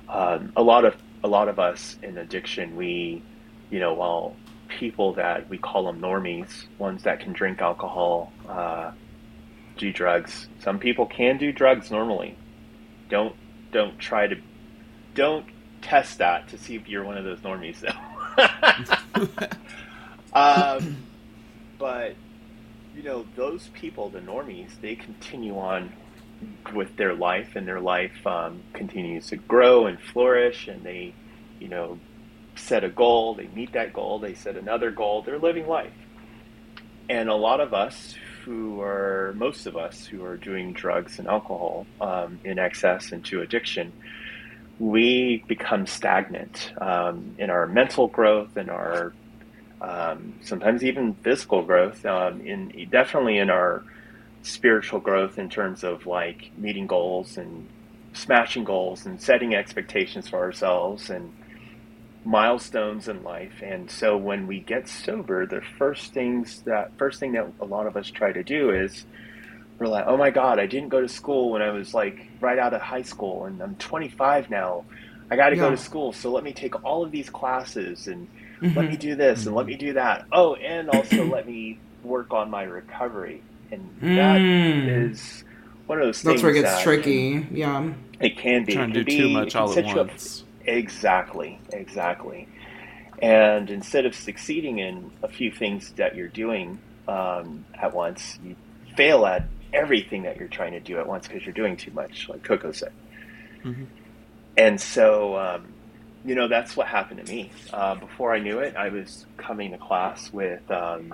[0.09, 3.23] um, a lot of a lot of us in addiction, we,
[3.69, 4.35] you know, while
[4.67, 8.91] people that we call them normies, ones that can drink alcohol, uh,
[9.77, 10.47] do drugs.
[10.59, 12.37] Some people can do drugs normally.
[13.09, 13.35] Don't
[13.71, 14.35] don't try to
[15.15, 15.45] don't
[15.83, 19.47] test that to see if you're one of those normies though.
[20.33, 20.97] um,
[21.77, 22.15] but
[22.95, 25.91] you know, those people, the normies, they continue on
[26.73, 31.13] with their life, and their life um, continues to grow and flourish, and they,
[31.59, 31.99] you know,
[32.55, 35.93] set a goal, they meet that goal, they set another goal, they're living life.
[37.09, 38.15] And a lot of us
[38.45, 43.23] who are, most of us who are doing drugs and alcohol um, in excess and
[43.25, 43.91] to addiction,
[44.79, 49.13] we become stagnant um, in our mental growth and our
[49.81, 53.83] um, sometimes even physical growth, um, in definitely in our
[54.41, 57.67] spiritual growth in terms of like meeting goals and
[58.13, 61.33] smashing goals and setting expectations for ourselves and
[62.25, 63.61] milestones in life.
[63.61, 67.87] And so when we get sober, the first things that first thing that a lot
[67.87, 69.05] of us try to do is
[69.83, 72.57] we're like, oh my God, I didn't go to school when I was like right
[72.57, 74.85] out of high school and I'm 25 now.
[75.29, 76.13] I got to go to school.
[76.13, 78.27] So let me take all of these classes and
[78.61, 78.75] Mhm.
[78.77, 80.25] let me do this and let me do that.
[80.31, 83.41] Oh, and also let me work on my recovery.
[83.71, 85.09] And that Mm.
[85.11, 85.43] is
[85.87, 87.45] one of those things That's where it gets that tricky.
[87.51, 87.89] Yeah.
[88.21, 88.73] It can be.
[88.73, 90.45] Trying to can do too much all at set you up- once.
[90.65, 92.47] Exactly, exactly.
[93.21, 98.55] And instead of succeeding in a few things that you're doing um, at once, you
[98.95, 99.43] fail at
[99.73, 102.71] everything that you're trying to do at once because you're doing too much, like Coco
[102.71, 102.91] said.
[103.63, 103.87] Mhm.
[104.57, 105.65] And so, um,
[106.25, 107.51] you know, that's what happened to me.
[107.71, 111.13] Uh, before I knew it, I was coming to class with um,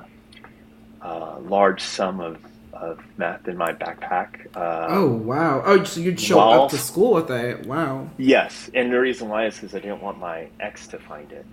[1.01, 2.37] a large sum of,
[2.73, 4.55] of meth in my backpack.
[4.55, 5.61] Uh, Oh wow.
[5.65, 7.65] Oh, so you'd show Well- up to school with it.
[7.65, 8.09] Wow.
[8.17, 11.45] Yes, and the reason why is because I didn't want my ex to find it.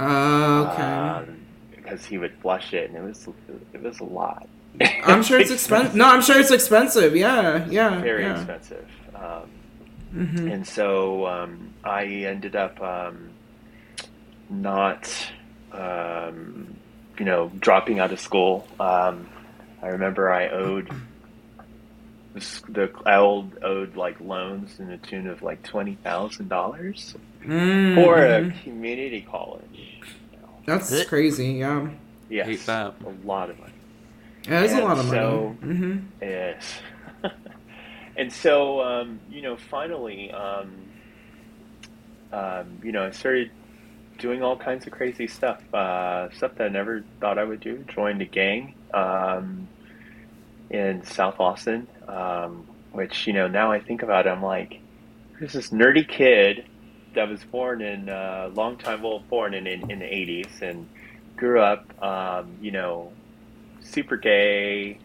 [0.00, 0.82] Okay.
[0.82, 1.36] Um,
[1.76, 3.28] because he would flush it, and it was
[3.74, 4.48] it was a lot.
[5.04, 5.94] I'm sure it's expensive.
[5.94, 7.16] No, I'm sure it's expensive.
[7.16, 7.66] Yeah.
[7.68, 8.00] Yeah.
[8.00, 8.36] Very yeah.
[8.36, 8.88] expensive.
[9.14, 9.50] Um,
[10.12, 13.30] hmm and so um, I ended up um,
[14.48, 15.08] not,
[15.72, 16.74] um,
[17.18, 18.66] you know, dropping out of school.
[18.80, 19.28] Um,
[19.82, 20.90] I remember I owed
[22.34, 27.14] this- the I owed, owed like loans in the tune of like twenty thousand dollars
[27.44, 29.62] mm for a community college.
[29.74, 31.52] You know, That's crazy.
[31.54, 31.88] Yeah.
[32.28, 32.94] Yes, Hate that.
[33.04, 33.69] a lot of money.
[34.48, 35.74] Yeah, it's a lot of so- money.
[35.74, 36.80] hmm Yes.
[38.16, 40.72] and so, um, you know, finally, um,
[42.32, 43.50] um, you know, I started
[44.18, 47.84] doing all kinds of crazy stuff, uh, stuff that I never thought I would do.
[47.88, 49.66] Joined a gang um,
[50.70, 54.80] in South Austin, um, which, you know, now I think about it, I'm like,
[55.38, 56.66] there's this nerdy kid
[57.14, 60.86] that was born in uh, long time well born in, in in the eighties and
[61.36, 63.10] grew up um, you know
[63.80, 64.98] super gay.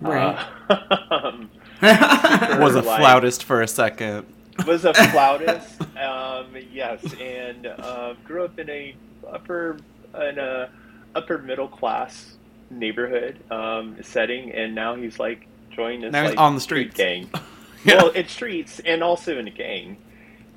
[0.00, 0.38] Right.
[0.68, 1.32] Uh,
[2.60, 4.26] Was a like- flautist for a second.
[4.66, 5.80] was a flautist.
[5.96, 8.96] um, yes, and uh, grew up in a
[9.30, 9.76] upper
[10.20, 10.68] in a
[11.14, 12.36] upper middle class
[12.70, 16.94] neighborhood um, setting, and now he's like joined this Now he's like, on the street
[16.94, 17.30] gang.
[17.84, 17.94] Yeah.
[18.02, 19.98] Well, it's streets and also in a gang.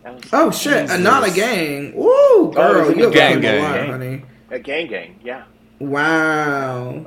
[0.04, 0.88] Oh like, shit!
[0.88, 1.00] Jesus.
[1.00, 1.94] Not a gang.
[1.96, 3.90] Woo, girl, it's a you have gang, gang, gang, a lot, gang.
[3.92, 4.24] honey.
[4.50, 5.20] a gang, gang.
[5.24, 5.44] Yeah.
[5.78, 7.04] Wow.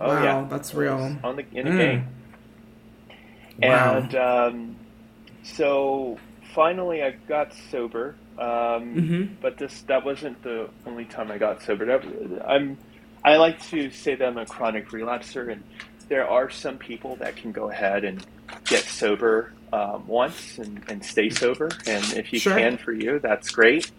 [0.54, 1.16] That's real.
[1.22, 1.78] On the in a Mm.
[1.78, 2.06] gang.
[3.62, 3.96] Wow.
[3.98, 4.76] And um,
[5.42, 6.18] so
[6.54, 8.14] finally, I got sober.
[8.38, 8.46] Um,
[8.94, 9.28] Mhm.
[9.40, 11.84] But this that wasn't the only time I got sober.
[11.84, 12.04] That-
[12.48, 12.76] I'm
[13.24, 15.62] I like to say that I'm a chronic relapser, and
[16.08, 18.24] there are some people that can go ahead and
[18.66, 21.68] get sober um, once and, and stay sober.
[21.86, 22.54] And if you Sure.
[22.56, 23.90] can for you, that's great.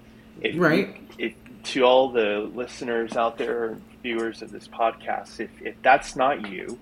[0.41, 0.95] If, Right.
[1.17, 6.47] If, to all the listeners out there, viewers of this podcast, if, if that's not
[6.47, 6.77] you,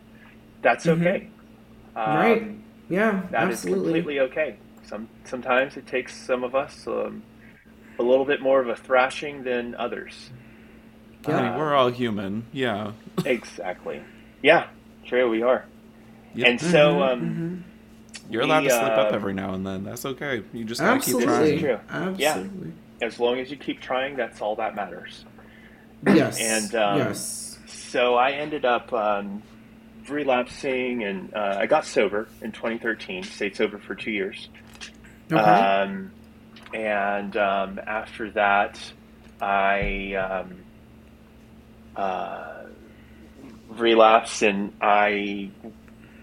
[0.62, 1.00] that's Mhm.
[1.02, 1.28] okay.
[1.96, 2.44] Um, Right.
[2.90, 3.84] Yeah, that is absolutely.
[4.02, 4.56] completely okay.
[4.84, 7.24] Some sometimes it takes some of us um,
[7.98, 10.32] a little bit more of a thrashing than others.
[11.28, 11.38] Yeah.
[11.38, 12.46] I mean, we're all human.
[12.52, 12.92] Yeah.
[13.26, 14.02] Exactly.
[14.42, 14.68] Yeah,
[15.06, 15.30] true.
[15.30, 15.64] We are.
[16.36, 16.48] Yep.
[16.50, 17.64] And so, Mhm, um,
[18.30, 19.84] You're allowed to we, slip up um, every now and then.
[19.86, 20.44] That's okay.
[20.52, 21.80] You just gotta keep absolutely, trying.
[21.88, 22.16] True.
[22.18, 22.44] Yeah.
[23.02, 25.24] as long as you keep trying, that's all that matters.
[26.06, 27.58] Yes, And, um, yes.
[27.68, 29.44] So I ended up um,
[30.10, 33.24] relapsing, and uh, I got sober in 2013.
[33.24, 34.50] Stayed sober for two years.
[35.32, 35.40] Okay.
[35.40, 36.12] Um,
[36.74, 38.80] and um, after that,
[39.40, 40.56] I um,
[41.96, 42.64] uh,
[43.70, 45.52] relapsed, and I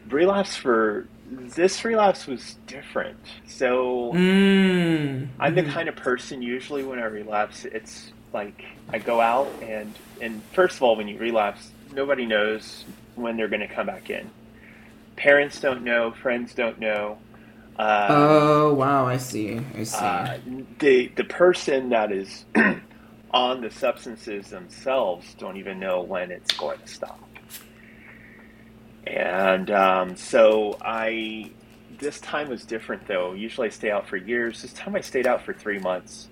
[0.09, 3.19] relapsed for this relapse was different.
[3.47, 5.29] So mm.
[5.39, 5.71] I'm the Mhm.
[5.71, 10.77] kind of person usually when I relapse, it's like I go out and and first
[10.77, 14.31] of all, when you relapse, nobody knows when they're going to come back in.
[15.17, 17.19] Parents don't know, friends don't know.
[17.79, 19.61] Uh, Oh wow, I see.
[19.77, 19.97] I see.
[19.99, 20.39] uh,
[20.79, 22.45] the the person that is
[23.33, 27.21] on the substances themselves don't even know when it's going to stop.
[29.07, 31.51] And um, so I,
[31.99, 33.33] this time was different though.
[33.33, 34.63] Usually I stay out for years.
[34.63, 36.29] This time I stayed out for three months,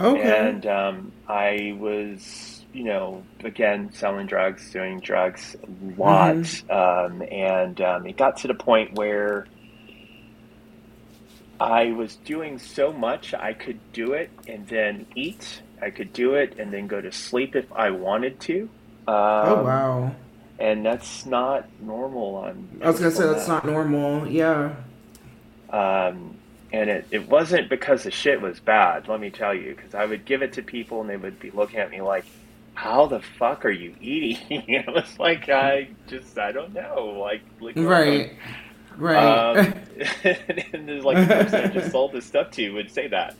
[0.00, 0.48] okay.
[0.48, 7.80] and um, I was, you know, again selling drugs, doing drugs a lot, um, and
[7.80, 9.46] um, it got to the point where.
[11.62, 15.60] I was doing so much, I could do it and then eat.
[15.82, 18.62] I could do it and then go to sleep if I wanted to.
[19.06, 20.14] Um, oh wow.
[20.58, 22.80] And that's not normal on.
[22.82, 24.26] I was gonna say that's that- not normal.
[24.26, 24.74] Yeah.
[25.70, 26.36] Um,
[26.72, 30.04] and it, it wasn't because the shit was bad, let me tell you, because I
[30.04, 32.24] would give it to people and they would be looking at me like,
[32.74, 34.64] how the fuck are you eating?
[34.68, 37.16] And I was like, I just, I don't know.
[37.20, 38.36] Like, like Right.
[38.96, 39.16] Right.
[39.16, 39.56] Um,
[40.72, 43.34] and there's like the person I just sold this stuff to would say that.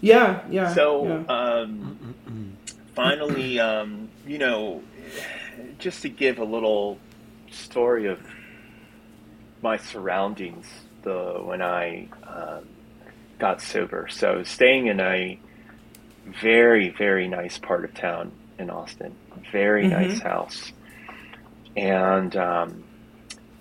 [0.00, 0.42] yeah.
[0.50, 0.74] Yeah.
[0.74, 1.24] So, yeah.
[1.34, 2.56] um,
[2.94, 4.82] finally, um, you know,
[5.78, 6.98] just to give a little
[7.50, 8.20] story of
[9.62, 10.66] my surroundings,
[11.06, 12.64] the when I um,
[13.38, 14.08] got sober.
[14.10, 15.38] So, staying in a
[16.42, 19.14] very, very nice part of town in Austin,
[19.52, 19.90] very Mhm.
[19.90, 20.72] nice house,
[21.76, 22.82] and um,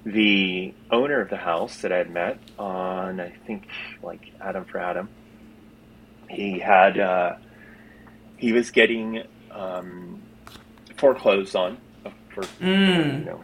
[0.05, 3.67] the owner of the house that I had met on, I think,
[4.01, 5.08] like Adam4Adam,
[6.29, 7.36] he had uh,
[8.38, 10.21] he was getting um,
[10.97, 11.77] foreclosed on
[12.34, 13.19] for Mm.
[13.19, 13.43] you know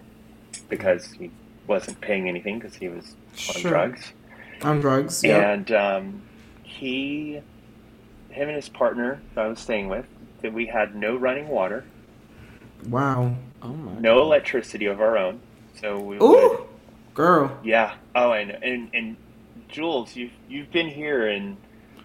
[0.69, 1.29] because he
[1.67, 3.15] wasn't paying anything because he was
[3.49, 3.71] on Sure.
[3.71, 4.13] drugs
[4.61, 5.23] On drugs.
[5.23, 5.51] Yeah.
[5.51, 6.21] and um,
[6.63, 7.41] he
[8.29, 10.05] him and his partner that I was staying with
[10.41, 11.83] that we had no running water
[12.87, 13.35] Wow.
[13.61, 13.93] Oh my.
[13.99, 14.21] no God.
[14.23, 15.39] electricity of our own
[15.79, 16.65] so we would Ooh.
[17.13, 17.57] Girl.
[17.63, 19.15] yeah oh and and and
[19.69, 21.57] Jules you've you've been here and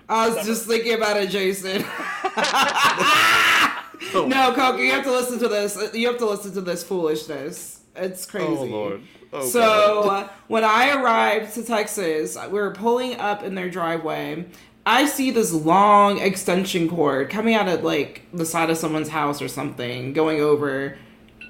[0.09, 1.83] I was just thinking about it, Jason.
[4.29, 5.77] no, Coco, you have to listen to this.
[5.95, 7.76] You have to listen to this foolishness.
[7.97, 8.47] It's crazy.
[8.47, 9.03] Oh lord.
[9.33, 14.47] Oh, so uh, when I arrived to Texas, we were pulling up in their driveway.
[14.85, 19.43] I see this long extension cord coming out of like the side of someone's house
[19.43, 20.97] or something, going over,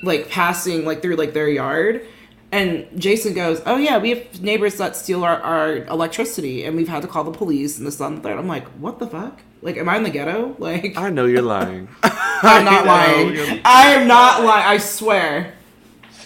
[0.02, 2.06] like passing like through like their yard.
[2.50, 6.88] And Jason goes, "Oh yeah, we have neighbors that steal our, our electricity, and we've
[6.88, 9.40] had to call the police and this and that." I'm like, "What the fuck?
[9.60, 10.54] Like, am I in the ghetto?
[10.58, 11.88] Like, I know you're lying.
[12.02, 13.60] I'm not lying.
[13.64, 14.66] I am not lying.
[14.66, 15.55] I swear."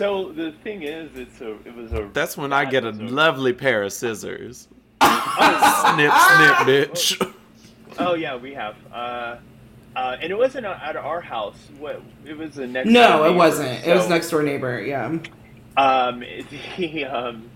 [0.01, 3.03] So the thing is it's a it was a That's when I get a it
[3.03, 4.67] lovely pair of scissors.
[5.03, 7.35] snip, snip, bitch.
[7.99, 8.77] Oh yeah, we have.
[8.91, 9.37] Uh,
[9.95, 11.69] uh, and it wasn't at our house.
[11.79, 12.01] What?
[12.25, 12.89] It was a next.
[12.89, 13.87] No, door it wasn't.
[13.87, 14.81] It was next door neighbor.
[14.81, 15.19] Yeah.
[15.77, 16.21] Um,
[16.79, 17.51] the, um,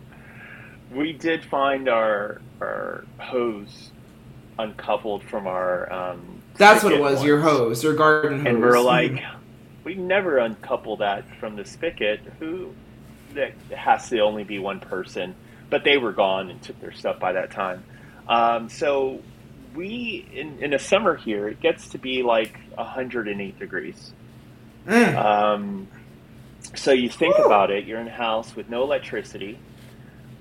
[0.92, 3.90] we did find our our hose
[4.58, 5.90] uncoupled from our.
[5.90, 7.24] Um, That's what it spigot was.
[7.24, 8.46] Your hose, your garden hose.
[8.48, 9.22] And we're like,
[9.84, 12.20] we never uncouple that from the spigot.
[12.38, 12.72] Who?
[13.34, 15.34] That has to only be one person.
[15.70, 17.84] But they were gone and took their stuff by that time.
[18.28, 19.20] Um, so
[19.74, 24.12] we in in the summer here, it gets to be like 108 degrees.
[24.86, 25.16] Mm.
[25.16, 25.88] Um,
[26.74, 29.58] so you think about it, you're in a house with no electricity.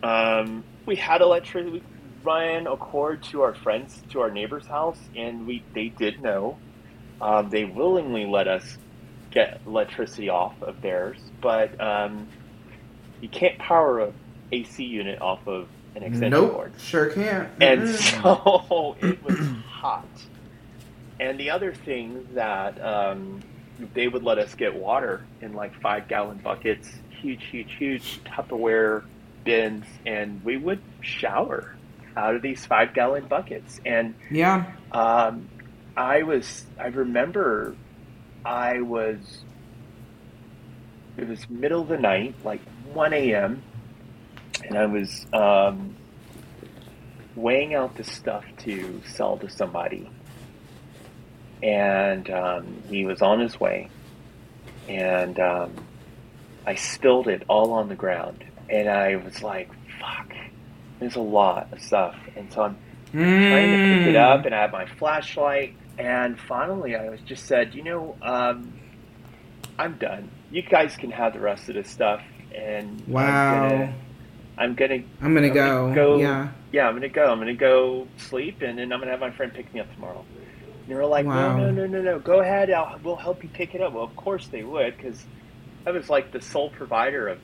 [0.02, 1.72] Um, we had electricity.
[1.72, 1.84] We
[2.24, 6.58] ran a cord to our friends, to our neighbor's house, and we they did know.
[7.22, 8.78] Um, they willingly let us
[9.34, 12.28] get electricity off of theirs, but um,
[13.22, 14.14] you can't power a
[14.52, 16.54] AC unit off of an extension nope.
[16.54, 16.74] cord.
[16.80, 17.50] Sure can't.
[17.62, 20.08] And so it was hot.
[21.20, 23.42] And the other thing that um,
[23.94, 26.92] they would let us get water in like five gallon buckets,
[27.22, 29.04] huge, huge, huge Tupperware
[29.44, 31.76] bins, and we would shower
[32.16, 33.80] out of these five gallon buckets.
[33.86, 34.72] And yeah.
[34.92, 35.50] um,
[35.96, 37.76] I was, I remember
[38.46, 39.46] I was,
[41.18, 43.66] it was middle of the night, like 1 a.m.,
[44.64, 46.00] and I was um,
[47.36, 50.14] weighing out the stuff to sell to somebody.
[51.64, 53.92] And um, he was on his way,
[54.88, 55.88] and um,
[56.66, 58.44] I spilled it all on the ground.
[58.70, 60.34] And I was like, fuck,
[61.00, 62.16] there's a lot of stuff.
[62.36, 62.80] And so I'm
[63.42, 64.18] trying to pick it Mm.
[64.18, 65.78] up, and I have my flashlight.
[65.98, 68.74] And finally, I was just said, you know, um,
[69.78, 70.30] I'm done.
[70.52, 72.22] You guys can have the rest of this stuff,
[72.54, 73.22] and Wow.
[73.28, 73.94] I'm gonna,
[74.58, 75.82] I'm gonna, I'm gonna I'm go.
[75.86, 76.48] gonna go- Yeah.
[76.72, 77.26] yeah, I'm gonna go.
[77.32, 80.24] I'm gonna go sleep, and then I'm gonna have my friend pick me up tomorrow.
[80.66, 81.58] And they were like, Wow.
[81.58, 82.70] no, no, no, no, no, go ahead.
[82.72, 83.94] I'll, we'll help you pick it up.
[83.94, 85.24] Well, of course they would, because
[85.86, 87.40] I was like the sole provider of,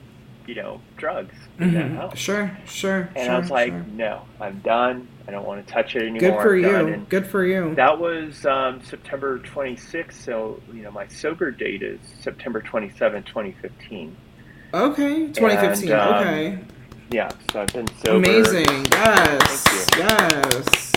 [0.46, 2.16] you know, drugs Mhm.
[2.16, 2.56] Sure.
[2.66, 3.08] Sure.
[3.14, 3.84] And sure, I was like, sure.
[3.92, 5.08] no, I'm done.
[5.30, 6.18] I don't want to touch it anymore.
[6.18, 6.92] good for I'm you.
[6.94, 7.72] And Good for you.
[7.76, 10.12] that was um, September 26th.
[10.12, 14.16] So, you know, my sober date is September 27, 2015.
[14.74, 15.26] Okay.
[15.28, 15.92] 2015.
[15.92, 16.58] And, um, okay.
[17.12, 18.16] Yeah, so I've been sober.
[18.28, 18.86] Amazing.
[18.90, 19.62] Yes.
[19.62, 20.92] Thank Yes.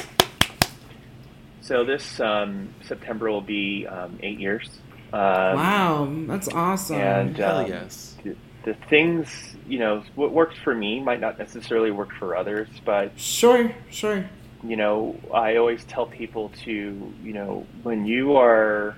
[1.61, 4.67] So this um, September will be um, eight years.
[5.13, 6.11] Um, wow.
[6.25, 6.95] That's awesome.
[6.99, 8.15] and- Hell um, yes.
[8.63, 9.27] The things,
[9.67, 13.73] you know, what works for me might not necessarily work for others, but sure.
[13.89, 14.23] Sure.
[14.65, 18.95] you know, I always tell people to, you know, when you are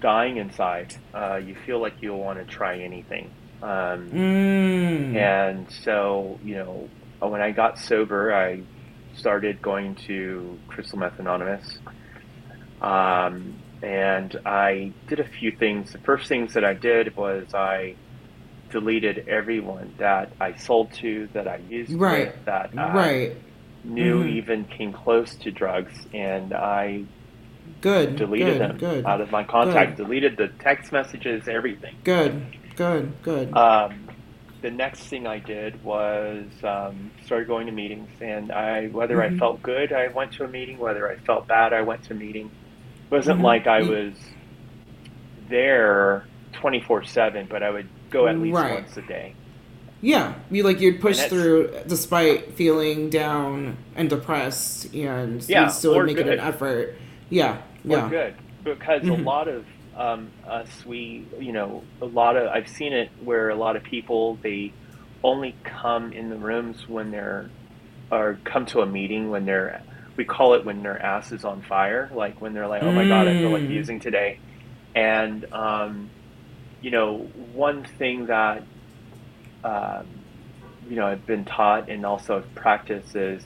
[0.00, 3.30] dying inside, uh, you feel like you'll want to try anything.
[3.62, 5.14] Um, Mm.
[5.16, 6.88] And so, you know,
[7.20, 8.62] when I got sober, I
[9.14, 11.78] started going to Crystal Meth Anonymous.
[12.82, 15.92] Um, and I did a few things.
[15.92, 17.94] The first things that I did was I
[18.70, 22.26] deleted everyone that I sold to, that I used Right.
[22.28, 23.32] with, that I right.
[23.84, 24.28] knew Mhm.
[24.30, 27.04] even came close to drugs, and I
[27.80, 28.16] Good.
[28.16, 28.60] deleted good.
[28.60, 29.06] them Good.
[29.06, 31.94] out of my contact, deleted the text messages, everything.
[32.04, 32.42] Good.
[32.76, 33.12] Good.
[33.22, 33.56] Good.
[33.56, 34.08] Um,
[34.62, 39.28] the next thing I did was um, started going to meetings, and I whether I
[39.28, 39.38] Mhm.
[39.38, 40.78] felt good, I went to a meeting.
[40.78, 42.46] Whether I felt bad, I went to a meeting.
[42.46, 43.44] It wasn't Mhm.
[43.44, 44.12] like I was
[45.48, 48.74] there twenty four seven, but I would go at least Right.
[48.74, 49.34] once a day.
[50.02, 56.04] Yeah, you like you'd push through despite feeling down and depressed, and Yeah, still or
[56.04, 56.94] make it an effort.
[57.30, 59.10] Yeah, yeah, good because Mhm.
[59.20, 63.48] a lot of um, us, we you know, a lot of I've seen it where
[63.48, 64.76] a lot of people they
[65.24, 67.54] only come in the rooms when they're
[68.10, 69.82] or come to a meeting when they're
[70.16, 73.04] we call it when their ass is on fire, like when they're like, oh my
[73.06, 73.70] god, I feel like Mm.
[73.70, 74.40] using today,
[74.94, 76.12] and um,
[76.86, 78.62] you know, one thing that
[79.64, 80.06] um,
[80.88, 83.42] you know I've been taught and also practiced is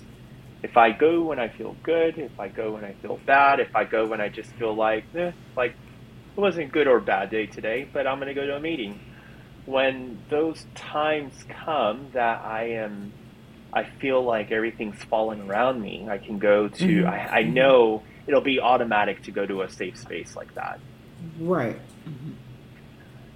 [0.62, 3.74] if I go when I feel good, if I go when I feel bad, if
[3.74, 7.30] I go when I just feel like, eh, like it wasn't a good or bad
[7.30, 9.00] day today, but I'm going to go to a meeting.
[9.64, 11.32] When those times
[11.64, 13.10] come that I am,
[13.72, 17.08] I feel like everything's falling around me, I can go to, Mhm.
[17.08, 20.78] I, I know it'll be automatic to go to a safe space like that.
[21.38, 21.80] right.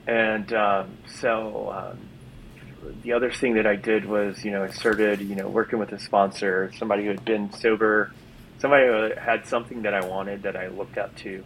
[0.06, 1.98] And um, so um,
[3.02, 5.92] the other thing that I did was, you know, I started, you know, working with
[5.92, 8.12] a sponsor, somebody who had been sober,
[8.58, 11.44] somebody who had something that I wanted that I looked up to.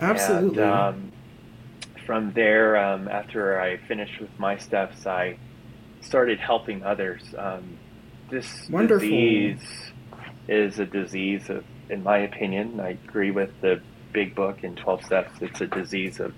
[0.00, 0.62] Absolutely.
[0.62, 1.12] And um,
[2.06, 5.38] from there, um, after I finished with my steps, I
[6.00, 7.22] started helping others.
[7.36, 7.78] Um,
[8.30, 9.08] this Wonderful.
[9.08, 9.92] disease
[10.48, 13.80] is a disease of, in my opinion, I agree with the
[14.12, 15.30] big book in 12 steps.
[15.40, 16.34] It's a disease of,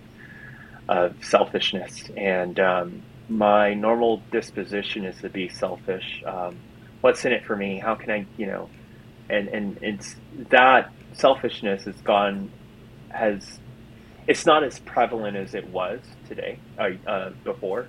[0.90, 2.10] of selfishness.
[2.16, 6.22] And um, my normal disposition is to be selfish.
[6.26, 6.56] Um,
[7.00, 7.78] what's in it for me?
[7.78, 8.68] How can I, you know,
[9.28, 10.16] and, and it's
[10.50, 12.50] that selfishness has gone,
[13.08, 13.60] has,
[14.26, 17.86] it's not as prevalent as it was today, uh, uh, before.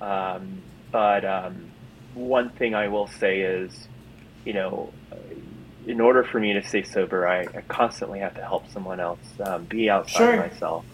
[0.00, 0.60] Um,
[0.92, 1.70] but um,
[2.12, 3.88] one thing I will say is,
[4.44, 4.92] you know,
[5.86, 9.20] in order for me to stay sober, I, I constantly have to help someone else,
[9.40, 10.36] um, be outside Sure.
[10.36, 10.84] myself,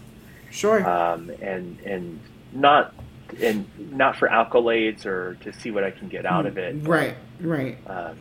[0.53, 0.87] Sure.
[0.87, 2.19] um, and and
[2.53, 2.93] not
[3.41, 6.75] and not for accolades or to see what I can get out of it.
[6.87, 7.15] Right.
[7.41, 7.77] Right.
[7.87, 8.19] Um,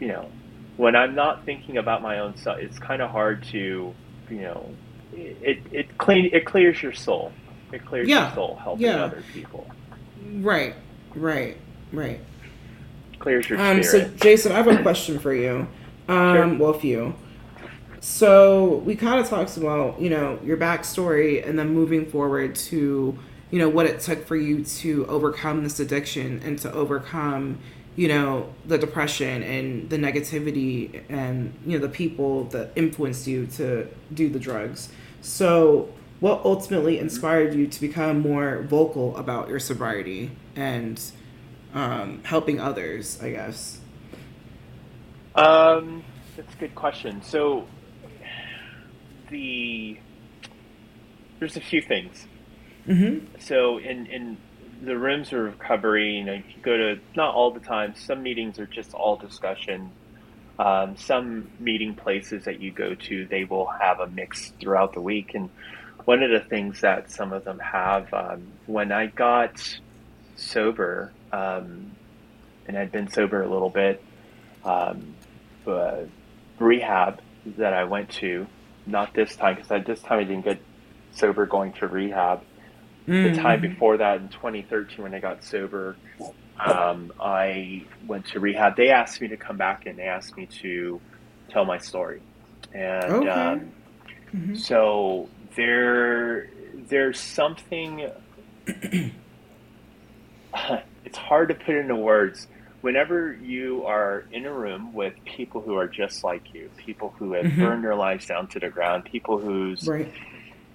[0.00, 0.30] you know,
[0.78, 3.94] when I'm not thinking about my own self, it's kind of hard to,
[4.30, 4.70] you know,
[5.12, 7.32] it it clean it clears your soul.
[7.72, 8.26] It clears Yeah.
[8.28, 9.04] your soul helping Yeah.
[9.04, 9.66] other people.
[10.36, 10.74] Right.
[11.14, 11.56] Right.
[11.92, 12.20] Right.
[13.18, 14.08] Clears your Um, so.
[14.16, 15.66] Jason, I have a question for you.
[16.08, 16.54] Um, Sure.
[16.58, 17.14] Well, a few.
[18.04, 23.18] So, we kind of talked about, you know, your backstory and then moving forward to,
[23.50, 27.60] you know, what it took for you to overcome this addiction and to overcome,
[27.96, 33.46] you know, the depression and the negativity and, you know, the people that influenced you
[33.46, 34.90] to do the drugs.
[35.22, 35.88] So,
[36.20, 41.00] what ultimately inspired you to become more vocal about your sobriety and
[41.72, 43.80] um, helping others, I guess.
[45.34, 46.04] Um,
[46.36, 47.22] that's a good question.
[47.22, 47.66] So,
[49.30, 49.98] the
[51.38, 52.26] there's a few things.
[52.86, 53.38] Mm-hmm.
[53.40, 54.36] So, in in
[54.82, 57.94] the rooms of recovery, you know, you go to not all the time.
[57.96, 59.90] Some meetings are just all discussion.
[60.58, 65.00] Um, some meeting places that you go to, they will have a mix throughout the
[65.00, 65.34] week.
[65.34, 65.50] And
[66.04, 69.78] one of the things that some of them have, um, when I got
[70.36, 71.90] sober, um,
[72.66, 74.02] and I'd been sober a little bit,
[74.64, 75.14] um,
[75.66, 76.02] uh,
[76.58, 77.20] rehab
[77.58, 78.46] that I went to,
[78.86, 80.64] not this time, because at this time I didn't get
[81.12, 82.40] sober going to rehab.
[83.06, 85.98] The time before that, in 2013, when I got sober,
[86.64, 88.76] um, I went to rehab.
[88.76, 91.02] They asked me to come back and they asked me to
[91.50, 92.22] tell my story.
[92.72, 93.28] And Okay.
[93.30, 93.72] um,
[94.34, 94.56] Mhm.
[94.58, 98.08] so there, there's something.
[101.04, 102.46] it's hard to put into words.
[102.84, 107.32] Whenever you are in a room with people who are just like you, people who
[107.32, 107.58] have Mhm.
[107.58, 110.12] burned their lives down to the ground, people whose Right.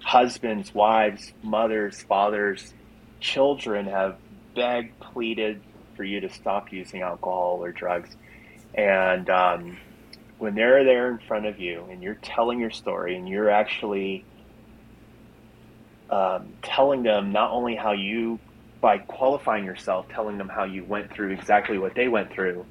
[0.02, 2.74] husbands, wives, mothers, fathers,
[3.20, 4.16] children have
[4.56, 5.62] begged, pleaded
[5.94, 8.10] for you to stop using alcohol or drugs.
[8.74, 9.78] And um,
[10.38, 14.26] when they're there in front of you and you're telling your story and you're actually
[16.10, 18.40] um, telling them not only how you,
[18.80, 22.64] by qualifying yourself, telling them how you went through exactly what they went through,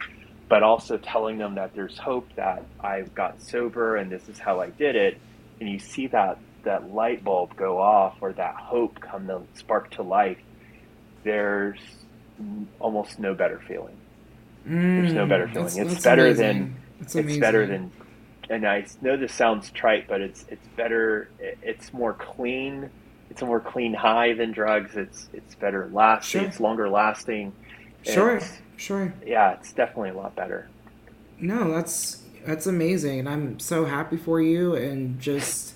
[0.47, 4.59] but also telling them that there's hope that I got sober and this is how
[4.59, 5.19] I did it,
[5.59, 9.91] and you see that that light bulb go off or that hope come to spark
[9.91, 10.37] to life,
[11.23, 11.79] there's
[12.79, 13.95] almost no better feeling.
[14.65, 15.67] There's no better feeling.
[15.93, 17.91] It's better than- It's, It's better than,
[18.49, 21.29] and I know this sounds trite, but it's it's better.
[21.39, 22.89] It's more clean.
[23.39, 24.97] It's a more clean high than drugs.
[24.97, 26.41] It's it's better lasting.
[26.41, 26.49] Sure.
[26.49, 27.53] It's longer lasting.
[28.03, 28.35] Sure.
[28.35, 29.13] It's- Sure.
[29.25, 30.67] yeah, it's definitely a lot better.
[31.39, 34.75] No, that's that's amazing, and I'm so happy for you.
[34.75, 35.73] And just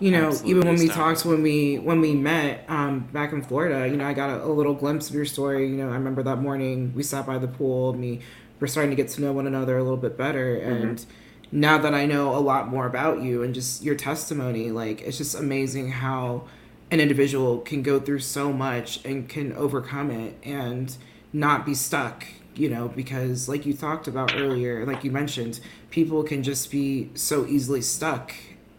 [0.00, 1.14] you know, Absolutely even when we astounding.
[1.14, 4.44] talked when we when we met um, back in Florida, you know, I got a,
[4.44, 5.68] a little glimpse of your story.
[5.68, 8.20] You know, I remember that morning we sat by the pool and we
[8.58, 10.56] were starting to get to know one another a little bit better.
[10.56, 11.04] And
[11.52, 15.18] now that I know a lot more about you and just your testimony, like it's
[15.18, 16.44] just amazing how
[16.90, 20.96] an individual can go through so much and can overcome it and
[21.32, 22.24] not be stuck
[22.54, 25.60] you know because like you talked about earlier like you mentioned
[25.90, 28.32] people can just be so easily stuck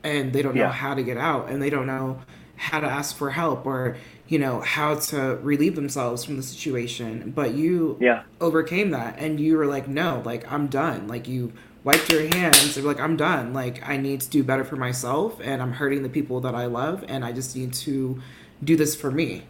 [0.03, 2.19] and they don't know how to get out and they don't know
[2.55, 3.97] how to ask for help or
[4.27, 7.31] you know how to relieve themselves from the situation.
[7.31, 11.07] But you Yeah, overcame that and you were like no like i'm done.
[11.07, 11.53] Like you
[11.87, 15.39] wiped your hands and like i'm done like i need to do better for myself
[15.41, 18.21] and i'm hurting the people that i love and i just need to
[18.63, 19.43] do this for me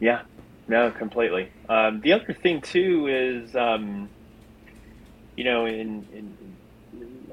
[0.00, 0.22] yeah,
[0.66, 1.50] no, completely.
[1.68, 4.08] Um, the other thing too is, um,
[5.36, 6.36] you know, in, in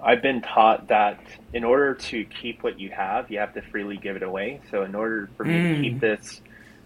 [0.04, 1.20] I've been taught that
[1.54, 4.62] in order to keep what you have, you have to freely give it away.
[4.70, 5.76] So in order for me Mm.
[5.76, 6.42] to keep this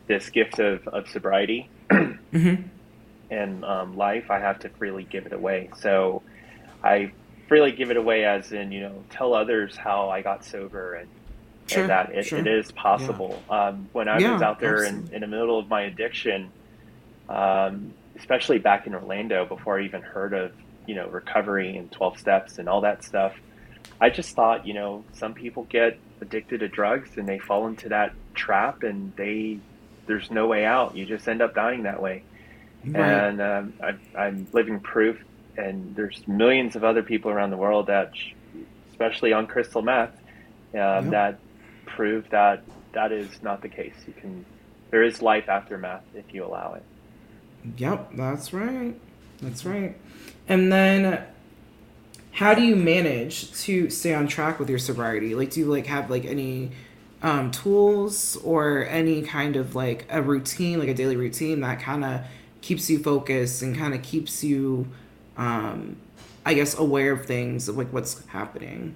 [0.07, 2.55] this gift of, of sobriety mm-hmm.
[3.31, 5.69] and um, life, I have to freely give it away.
[5.77, 6.21] So
[6.83, 7.11] I
[7.51, 11.11] freely give it away as in, you know, tell others how I got sober and,
[11.67, 12.45] Sure, and that it, sure.
[12.45, 13.45] it is possible.
[13.49, 16.53] Um, when I Yeah, was out there in, in the middle of my addiction,
[17.29, 20.51] um, especially back in Orlando before I even heard of,
[20.87, 23.33] you know, recovery and 12 steps and all that stuff.
[24.01, 27.89] I just thought, you know, some people get addicted to drugs and they fall into
[27.89, 29.61] that trap and they,
[30.07, 30.95] there's no way out.
[30.97, 32.25] You just end up dying that way.
[32.85, 33.27] Right.
[33.27, 35.17] And um, I, I'm living proof.
[35.57, 38.13] And there's millions of other people around the world that,
[38.91, 40.15] especially on crystal meth,
[40.73, 41.09] uh, yep.
[41.09, 41.39] that
[41.85, 43.95] prove that that is not the case.
[44.07, 44.45] You can,
[44.89, 46.83] there is life after meth if you allow it.
[47.77, 48.95] Yep, that's right.
[49.41, 49.97] That's right.
[50.47, 51.23] And then
[52.31, 55.35] how do you manage to stay on track with your sobriety?
[55.35, 56.71] Like do you like have like any
[57.21, 62.03] um, tools or any kind of like a routine, like a daily routine that kind
[62.03, 62.21] of
[62.61, 64.87] keeps you focused and kind of keeps you
[65.37, 65.97] um,
[66.45, 68.95] I guess aware of things like what's happening?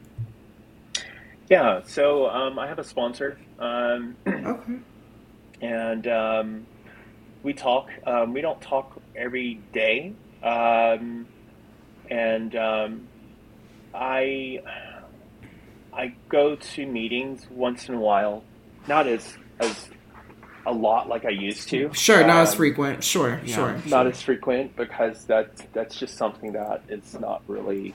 [1.50, 3.38] Yeah, so um, I have a sponsor.
[3.60, 4.80] Um, okay.
[5.62, 6.66] And um,
[7.44, 7.90] we talk.
[8.06, 10.14] Um, we don't talk every day.
[10.44, 11.28] Um,
[12.10, 13.08] and um,
[13.94, 14.62] I
[15.94, 18.44] I go to meetings once in a while,
[18.88, 19.90] not as as
[20.66, 21.94] a lot like I used to.
[21.94, 23.04] Sure, not as frequent.
[23.04, 23.72] Sure, yeah, sure.
[23.74, 24.08] Not sure.
[24.08, 27.94] as frequent because that that's just something that is not really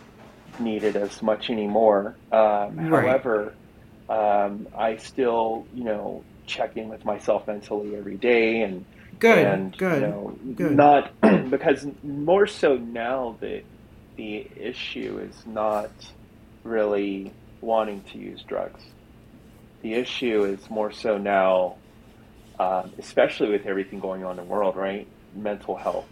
[0.58, 2.16] needed as much anymore.
[2.32, 3.06] Um, right.
[3.06, 3.54] However,
[4.08, 8.84] um, I still, you know, check in with myself mentally every day and
[9.18, 10.76] good, and, good, you know, good.
[10.76, 11.12] Not
[11.50, 13.62] because more so now the
[14.16, 15.90] the issue is not
[16.64, 18.82] really wanting to use drugs.
[19.82, 21.76] The issue is more so now,
[22.60, 25.06] um, especially with everything going on in the world, right?
[25.34, 26.06] Mental health.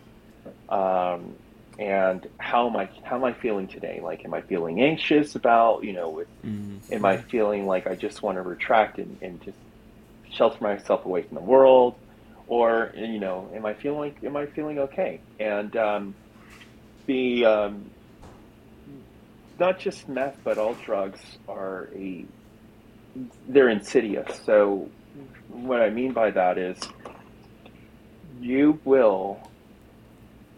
[0.70, 1.34] Um,
[1.78, 4.00] and how am I how am I feeling today?
[4.02, 6.08] Like, am I feeling anxious about you know?
[6.08, 6.92] With, mm-hmm.
[6.94, 9.58] Am I feeling like I just want to retract and, and just
[10.32, 11.96] shelter myself away from the world,
[12.46, 15.20] or you know, am I feeling like am I feeling okay?
[15.38, 16.14] And um,
[17.04, 17.90] the um,
[19.60, 22.24] not just meth, but all drugs are a
[23.46, 24.40] they're insidious.
[24.46, 24.88] So
[25.48, 26.78] what I mean by that is
[28.40, 29.40] you will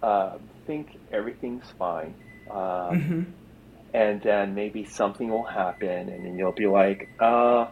[0.03, 0.36] uh,
[0.66, 2.14] think everything's fine.
[2.51, 3.22] Um, mm-hmm.
[3.93, 7.66] And then maybe something will happen, and then you'll be like, uh,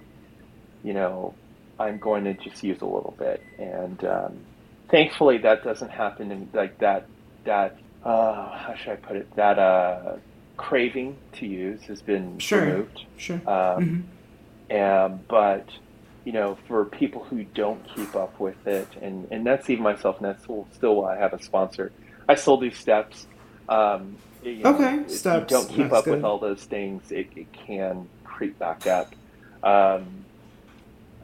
[0.83, 1.35] you know,
[1.79, 3.41] I'm going to just use a little bit.
[3.57, 4.39] And um,
[4.91, 6.33] thankfully, that doesn't happen.
[6.33, 7.07] And like that,
[7.45, 9.37] that uh, how should I put it?
[9.37, 10.17] That uh,
[10.57, 12.63] craving to use has been sure.
[12.63, 13.05] removed.
[13.17, 13.37] Sure.
[13.37, 14.73] Um, mm-hmm.
[14.73, 15.69] and, but
[16.29, 20.19] you know, for people who don't keep up with it, and, and that's even myself,
[20.19, 20.45] and that's
[20.77, 21.91] still why I have a sponsor.
[22.29, 23.27] I still do steps.
[23.67, 25.51] Um, you know, okay, if steps.
[25.51, 26.17] you don't keep that's up good.
[26.17, 29.15] with all those things, it, it can creep back up.
[29.63, 30.27] Um,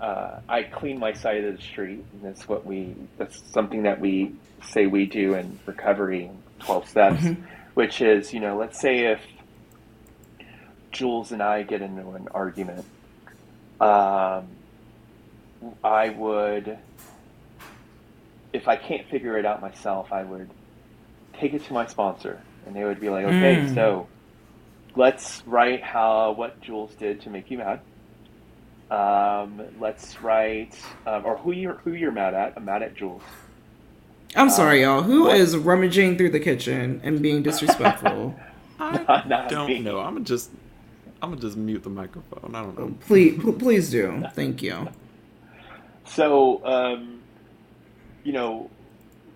[0.01, 2.95] uh, I clean my side of the street, and that's what we.
[3.19, 4.33] That's something that we
[4.63, 6.31] say we do in recovery,
[6.61, 7.43] twelve steps, mm-hmm.
[7.75, 9.21] which is you know, let's say if
[10.93, 12.87] Jules and I get into an argument,
[13.83, 14.47] um,
[15.83, 16.79] I would,
[18.53, 20.51] if I can't figure it out myself, I would
[21.41, 23.75] take it to my sponsor, and they would be like, okay, mm.
[23.75, 24.07] so
[24.97, 27.81] let's write how what Jules did to make you mad.
[28.91, 32.55] Um, let's write, um, or who you're who you're mad at.
[32.57, 33.23] I'm mad at Jules.
[34.37, 35.03] I'm sorry, um, y'all.
[35.03, 35.37] Who what?
[35.37, 38.35] is rummaging through the kitchen and being disrespectful?
[38.79, 39.79] I not, not don't me.
[39.81, 40.01] know.
[40.01, 40.51] I'm just
[41.23, 42.55] I'm gonna just mute the microphone.
[42.55, 42.95] I don't know.
[43.01, 44.25] Please, please do.
[44.35, 44.89] Thank you.
[46.05, 47.23] So, um,
[48.23, 48.71] you know,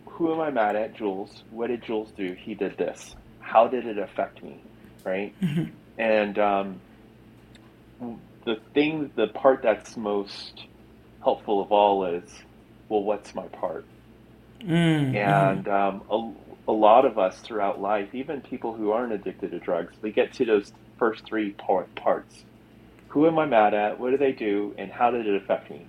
[0.06, 0.94] who am I mad at?
[0.94, 1.42] Jules.
[1.50, 2.32] What did Jules do?
[2.32, 3.14] He did this.
[3.40, 4.60] How did it affect me?
[5.04, 5.34] Right?
[5.42, 5.72] Mm-hmm.
[6.00, 6.80] And um,
[8.44, 10.64] the thing, the part that's most
[11.24, 12.30] helpful of all is,
[12.88, 13.84] well, what's my part?
[14.60, 15.16] Mm-hmm.
[15.16, 19.58] And um, a, a lot of us throughout life, even people who aren't addicted to
[19.58, 22.44] drugs, we get to those first three part, parts.
[23.08, 23.98] Who am I mad at?
[23.98, 24.74] What do they do?
[24.78, 25.86] And how did it affect me?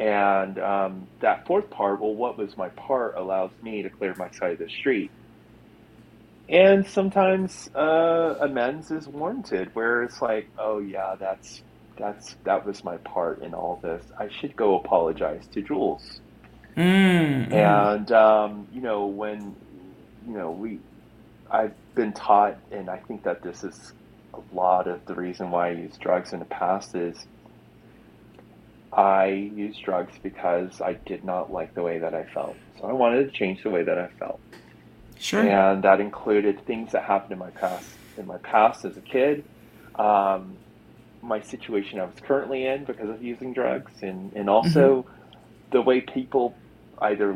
[0.00, 4.30] And um, that fourth part, well, what was my part, allows me to clear my
[4.30, 5.10] side of the street.
[6.48, 11.62] And sometimes uh, amends is warranted, where it's like, oh yeah, that's
[11.98, 14.02] that's that was my part in all this.
[14.18, 16.20] I should go apologize to Jules.
[16.76, 19.54] Mm, and um, you know when
[20.26, 20.80] you know we,
[21.50, 23.92] I've been taught, and I think that this is
[24.32, 27.26] a lot of the reason why I used drugs in the past is
[28.92, 32.56] I used drugs because I did not like the way that I felt.
[32.80, 34.40] So I wanted to change the way that I felt.
[35.18, 35.40] Sure.
[35.40, 37.88] And that included things that happened in my past.
[38.16, 39.44] In my past as a kid,
[39.94, 40.56] um,
[41.22, 45.10] my situation I was currently in because of using drugs, and and also mm-hmm.
[45.70, 46.54] the way people
[47.00, 47.32] either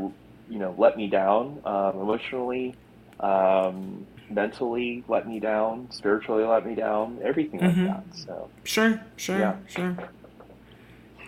[0.49, 2.75] you know let me down um, emotionally,
[3.21, 7.87] um, mentally let me down, spiritually let me down, everything Mhm.
[7.89, 8.17] like that.
[8.17, 9.57] So Sure, sure, Yeah.
[9.69, 9.97] sure.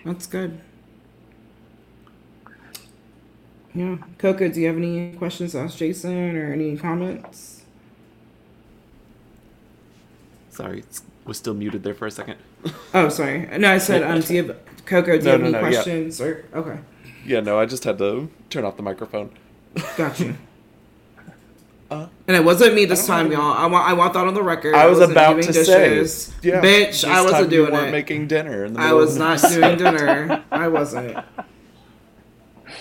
[0.06, 0.60] That's good.
[3.74, 3.96] Yeah.
[4.18, 7.64] Coco, do you have any questions to ask Jason or any comments?
[10.48, 10.84] Sorry,
[11.24, 12.36] was still muted there for a second.
[12.94, 13.46] Oh, sorry.
[13.58, 15.70] No, I said, um, do you have, Coco, do you have no, any no, yeah.
[15.72, 16.20] questions?
[16.20, 16.78] Or Okay,
[17.26, 19.30] yeah, no, I just had to turn off the microphone.
[19.96, 20.36] got you.
[21.90, 23.36] Uh, And it wasn't me this time, know.
[23.36, 23.52] y'all.
[23.52, 24.74] I want, I want that on the record.
[24.74, 26.24] I was wasn't about to dishes.
[26.24, 27.90] say, yeah, bitch, I wasn't doing it.
[27.92, 28.64] making dinner.
[28.64, 30.42] In the I was not doing dinner.
[30.50, 31.16] I wasn't.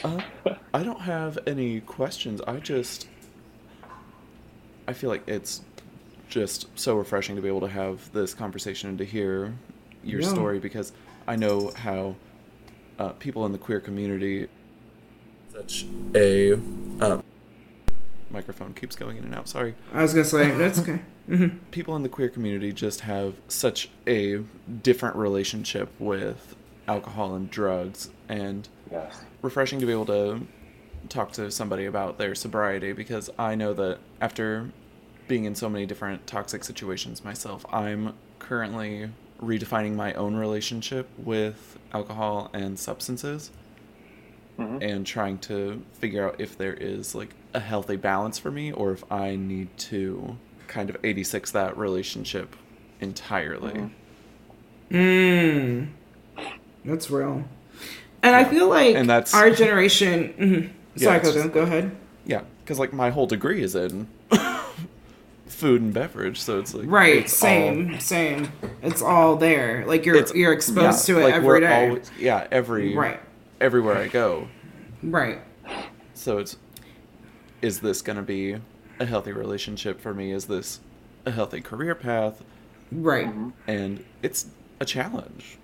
[0.03, 0.21] Uh,
[0.73, 2.41] I don't have any questions.
[2.47, 3.07] I just
[4.87, 5.61] I feel like it's
[6.27, 9.53] just so refreshing to be able to have this conversation and to hear
[10.03, 10.27] your Yeah.
[10.27, 10.91] story because
[11.27, 12.15] I know how
[12.97, 14.47] uh, people in the queer community
[15.53, 15.85] such
[16.15, 17.23] a um,
[18.29, 19.47] microphone keeps going in and out.
[19.47, 19.75] Sorry.
[19.93, 20.99] I was gonna say that's okay.
[21.27, 24.37] hmm people in the queer community just have such a
[24.83, 26.55] different relationship with
[26.87, 30.45] alcohol and drugs and yes, refreshing to be able to
[31.09, 34.71] talk to somebody about their sobriety because I know that after
[35.27, 39.09] being in so many different toxic situations myself, I'm currently
[39.41, 43.51] redefining my own relationship with alcohol and substances
[44.59, 44.81] Mhm.
[44.81, 48.91] and trying to figure out if there is like a healthy balance for me or
[48.93, 50.37] if I need to
[50.67, 52.55] kind of 86 that relationship
[53.01, 53.73] entirely.
[53.73, 53.89] Mhm.
[54.91, 55.87] Mm.
[56.85, 57.43] That's real.
[58.23, 60.33] And I feel like And that's- our generation.
[60.39, 60.67] Mm-hmm.
[60.95, 61.91] Yeah, Sorry, it's Coco, just- go ahead.
[62.25, 64.07] Yeah, because like my whole degree is in
[65.47, 68.47] food and beverage, so it's like Right, it's same, same.
[68.81, 69.83] It's all there.
[69.87, 73.19] Like you're It's- you're exposed to it like, every always- yeah, every Right,
[73.61, 74.47] everywhere I go.
[75.03, 75.39] right.
[76.13, 76.57] So it's
[77.61, 78.57] is this going to be
[78.99, 80.31] a healthy relationship for me?
[80.31, 80.79] Is this
[81.25, 82.43] a healthy career path?
[82.91, 83.27] Right.
[83.67, 84.47] And it's
[84.79, 85.57] a challenge.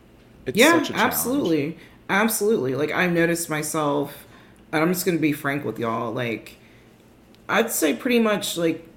[0.46, 1.14] It's yeah, such a challenge.
[1.14, 1.78] absolutely.
[2.10, 2.76] Absolutely.
[2.76, 4.26] Like I've noticed myself
[4.72, 6.58] and I'm just gonna be frank with y'all, like
[7.48, 8.88] I'd say pretty much like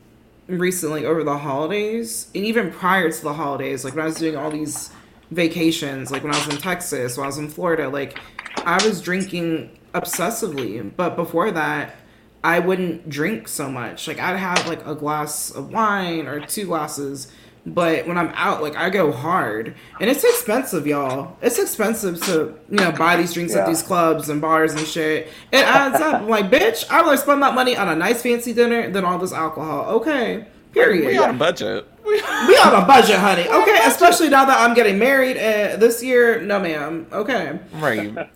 [0.47, 4.37] recently over the holidays and even prior to the holidays, like when I was doing
[4.37, 4.91] all these
[5.31, 8.19] vacations, like when I was in Texas, when I was in Florida, like
[8.67, 10.91] I was drinking obsessively.
[10.95, 11.97] But before that,
[12.43, 14.07] I wouldn't drink so much.
[14.07, 17.29] Like I'd have like a glass of wine or two glasses.
[17.67, 21.39] But when I'm out, like I go hard, and it's expensive, y'all.
[21.41, 25.29] It's expensive to you know buy these drinks at these clubs and bars and shit.
[25.51, 26.21] It adds up.
[26.23, 29.19] I'm like, bitch, I'd rather spend that money on a nice fancy dinner than all
[29.19, 29.87] this alcohol.
[29.97, 31.07] Okay, period.
[31.07, 31.87] We on a budget.
[32.05, 32.21] We
[32.65, 33.49] on a budget, honey.
[33.49, 36.41] Okay, especially now that I'm getting married uh, this year.
[36.41, 37.07] No, ma'am.
[37.13, 37.59] Okay.
[37.75, 38.17] right.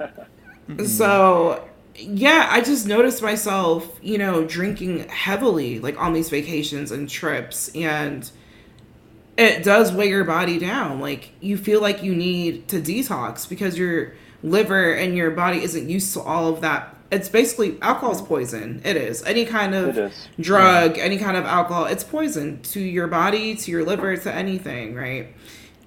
[0.84, 7.08] So, yeah, I just noticed myself, you know, drinking heavily, like on these vacations and
[7.08, 8.30] trips, and
[9.38, 11.00] it does weigh your body down.
[11.00, 14.12] Like, you feel like you need to detox because your
[14.42, 16.94] liver and your body isn't used to all of that.
[17.10, 18.82] It's basically alcohol's poison.
[18.84, 19.22] It is.
[19.24, 20.28] Any kind of is.
[20.38, 24.94] drug, any kind of alcohol, it's poison to your body, to your liver, to anything,
[24.94, 25.34] right?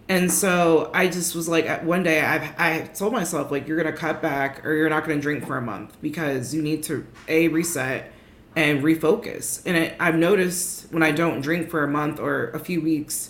[0.10, 3.96] And so I just was like, one day I I told myself like, you're gonna
[3.96, 7.48] cut back or you're not gonna drink for a month because you need to a
[7.48, 8.12] reset
[8.56, 9.62] and refocus.
[9.66, 13.30] And it, I've noticed when I don't drink for a month or a few weeks,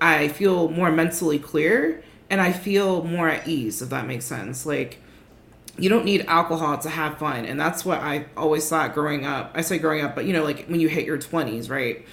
[0.00, 3.82] I feel more mentally clear and I feel more at ease.
[3.82, 5.00] If that makes sense, like
[5.76, 7.44] you don't need alcohol to have fun.
[7.44, 9.52] And that's what i always thought growing up.
[9.54, 12.04] I say growing up but you know like when you hit your 20s right?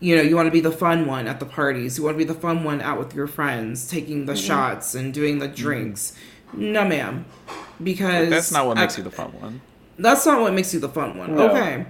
[0.00, 1.98] You know you want to be the fun one at the parties.
[1.98, 4.46] You want to be the fun one out with your friends taking the mm-hmm.
[4.46, 5.54] shots and doing the mm-hmm.
[5.54, 6.16] drinks.
[6.52, 7.26] No ma'am.
[7.82, 9.60] Because That's not what I- makes you the fun one.
[9.98, 11.34] that's not what makes you the fun one.
[11.34, 11.50] No.
[11.50, 11.86] okay.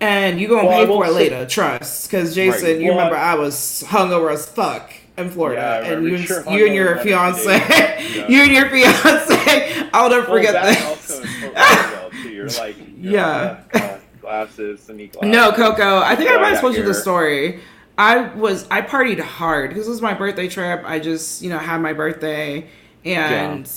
[0.00, 2.10] And you're gonna Well, pay for it say- later trust.
[2.10, 2.78] Because jason Right.
[2.80, 6.16] you Well, remember I- i was hungover as fuck in Florida, Yeah, and you, you
[6.16, 8.24] and you and your fiance, that day.
[8.26, 10.82] you and your fiance, I'll never Well, forget that this.
[10.82, 12.30] also in Fort Lauderdale, too.
[12.30, 13.24] You're like, you're Yeah.
[13.24, 15.18] like, uh, glasses, glasses.
[15.22, 16.00] No, Coco.
[16.00, 17.60] I think I might have yeah, told you the story.
[17.96, 20.82] I was I partied hard because it was my birthday trip.
[20.84, 22.68] I just you know had my birthday,
[23.04, 23.70] and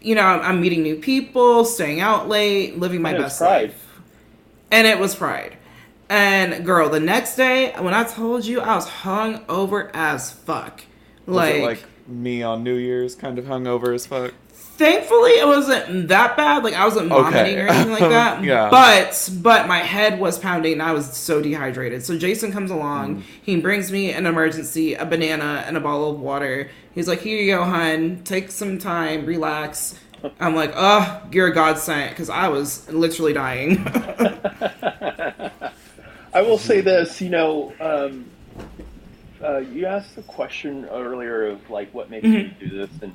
[0.00, 4.00] you know I'm, I'm meeting new people, staying out late, living my And best life,
[4.70, 5.57] and it was Pride.
[6.10, 10.82] And girl, the next day when I told you I was hung over as fuck,
[11.26, 14.32] like, like me on New Year's, kind of hungover as fuck?
[14.78, 16.62] thankfully it wasn't that bad.
[16.64, 17.60] Like I wasn't vomiting Okay.
[17.60, 18.42] or anything like that.
[18.44, 18.70] Yeah.
[18.70, 22.04] But but my head was pounding and I was so dehydrated.
[22.04, 23.16] So Jason comes along.
[23.16, 23.22] Mm.
[23.42, 26.70] He brings me an emergency, a banana and a bottle of water.
[26.94, 28.22] He's like, "Here you go, hun.
[28.24, 29.96] Take some time, relax."
[30.40, 33.84] I'm like, "Oh, you're a godsend," because I was literally dying.
[36.38, 38.24] I will say this, you know, um,
[39.42, 42.60] uh, you asked the question earlier of like what makes Mhm.
[42.60, 43.12] you do this, and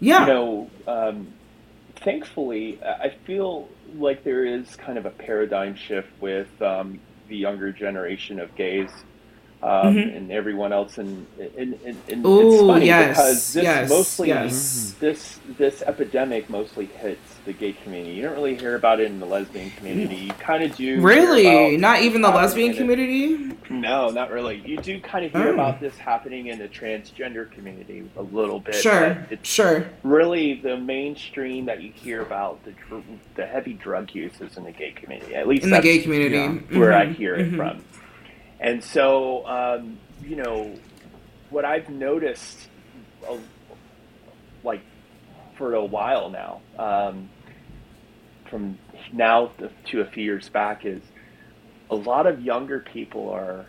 [0.00, 0.20] Yeah.
[0.20, 1.26] you know, um,
[1.96, 6.98] thankfully, I feel like there is kind of a paradigm shift with um,
[7.28, 8.90] the younger generation of gays.
[9.62, 10.16] Um, Mhm.
[10.16, 11.26] And everyone else, and,
[11.58, 14.94] and, and, and it's funny yes, because this yes, mostly yes.
[15.00, 18.14] this this epidemic mostly hits the gay community.
[18.14, 20.16] You don't really hear about it in the lesbian community.
[20.16, 21.00] You kind of do.
[21.00, 21.76] Really?
[21.78, 23.56] Not even the lesbian community?
[23.70, 24.56] no, not really.
[24.64, 25.54] You do kind of hear Oh.
[25.54, 28.74] about this happening in the transgender community a little bit.
[28.74, 29.16] Sure.
[29.30, 29.86] It's Sure.
[30.02, 33.02] really the mainstream that you hear about the dr-
[33.36, 35.34] the heavy drug use is in the gay community.
[35.34, 36.36] At least In the gay community.
[36.36, 37.56] yeah, where I Mhm, hear it mhm.
[37.56, 37.84] from.
[38.60, 40.74] And so, um, you know,
[41.50, 42.68] what I've noticed,
[43.28, 43.36] uh,
[44.64, 44.80] like
[45.56, 47.28] for a while now, um,
[48.56, 48.78] from
[49.12, 49.50] now
[49.86, 51.02] to- a few years back, is
[51.90, 53.66] a lot of younger people are.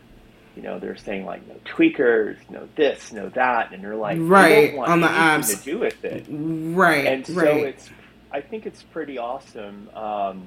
[0.56, 4.76] You know, they're saying like no tweakers, no this, no that, and they're like, Right,
[4.76, 5.56] on the apps.
[5.60, 7.06] to do with it Right.
[7.06, 7.66] and so right.
[7.68, 7.90] it's
[8.32, 10.42] i think it's pretty awesome um,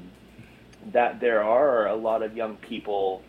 [0.93, 3.23] that there are a lot of young people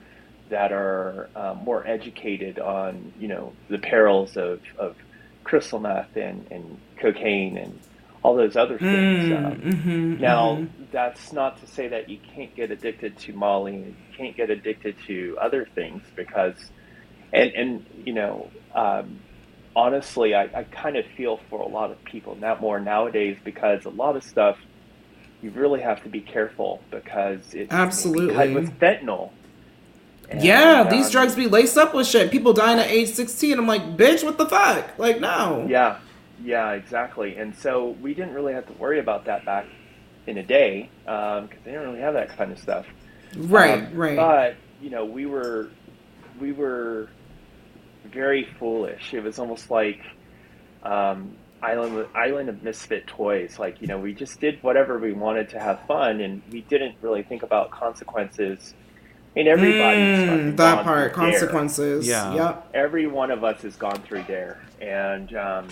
[0.50, 4.96] that are um, more educated on you know the perils of, of
[5.44, 7.80] crystal meth and, and cocaine and
[8.24, 10.68] all those other things Mm, um, mhm, now mhm.
[10.92, 14.50] That's not to say that you can't get addicted to molly and you can't get
[14.50, 16.56] addicted to other things because
[17.34, 19.20] and and you know um,
[19.76, 23.86] honestly I, I kind of feel for a lot of people not more nowadays because
[23.86, 24.58] a lot of stuff
[25.42, 28.36] you really have to be careful because it's Absolutely.
[28.36, 29.32] cut with fentanyl
[30.30, 32.32] And, yeah, these um, drugs be laced up with shit.
[32.32, 33.58] People dying at age 16.
[33.58, 34.98] I'm like, bitch, what the fuck?
[35.00, 35.66] Like, no.
[35.68, 35.98] Yeah,
[36.44, 37.38] yeah, exactly.
[37.38, 39.66] And so we didn't really have to worry about that back
[40.28, 42.86] in a day because they didn't really have that kind of stuff.
[43.38, 44.16] Right, Um, right.
[44.16, 45.70] But you know, we were
[46.40, 47.10] we were
[48.06, 49.14] very foolish.
[49.14, 50.00] It was almost like
[50.84, 53.58] um, island island of misfit toys.
[53.60, 56.96] Like you know, we just did whatever we wanted to have fun, and we didn't
[57.02, 58.74] really think about consequences.
[59.36, 62.06] I mean, everybody's Mm, that gone part, through there consequences.
[62.08, 62.34] Yeah.
[62.36, 62.70] Yep.
[62.74, 65.68] every one of us has gone through there and um,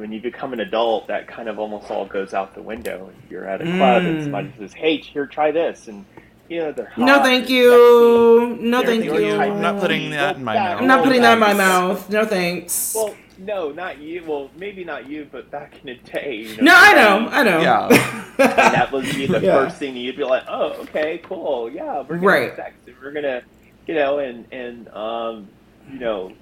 [0.00, 3.46] when you become an adult that kind of almost all goes out the window you're
[3.46, 4.22] at a club and Mm.
[4.22, 6.04] somebody says hey here try this and
[6.48, 8.56] you know they're hot, No, thank they're you.
[8.60, 9.36] No, They're thank you.
[9.38, 10.80] I'm not putting that in my Well, mouth.
[10.80, 12.10] I'm not putting that in my mouth.
[12.10, 12.92] No, thanks.
[12.96, 16.74] well no not you well maybe not you but back in the day you no,
[16.76, 17.28] I know.
[17.30, 17.60] I know.
[17.60, 17.88] Yeah.
[18.38, 19.54] and that would be the Yeah.
[19.64, 22.48] first thing you'd be like oh okay cool yeah we're gonna Right.
[22.48, 23.42] have sex we're gonna
[23.86, 25.48] you know and and um
[25.90, 26.32] you know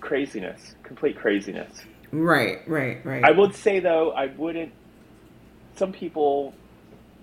[0.00, 1.82] craziness complete craziness
[2.12, 3.24] Right, right, right.
[3.24, 4.72] I would say though, I wouldn't.
[5.76, 6.52] Some people,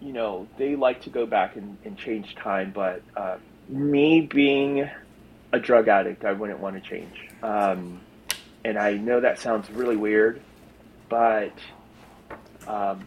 [0.01, 3.37] you know, they like to go back and, and change time, but uh,
[3.67, 4.89] me being
[5.51, 7.29] a drug addict, I wouldn't want to change.
[7.43, 8.01] Um,
[8.65, 10.41] and I know that sounds really weird,
[11.07, 11.53] but
[12.67, 13.05] um,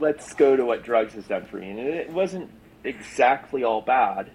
[0.00, 1.70] let's go to what drugs has done for me.
[1.70, 2.50] And it wasn't
[2.82, 4.30] exactly all bad,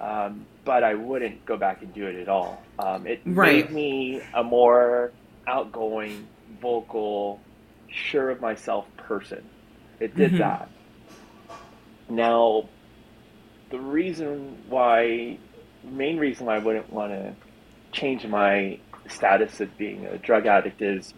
[0.00, 2.68] um, but I wouldn't go back and do it at all.
[2.78, 3.42] Um, it Right.
[3.42, 5.14] made me a more
[5.48, 7.46] outgoing, vocal,
[7.90, 9.50] sure of myself person.
[10.00, 10.38] It did Mhm.
[10.38, 10.70] that.
[12.08, 12.70] Now,
[13.70, 15.40] the reason why,
[15.82, 17.36] main reason why I wouldn't want to
[17.94, 21.14] change my status of being a drug addict is,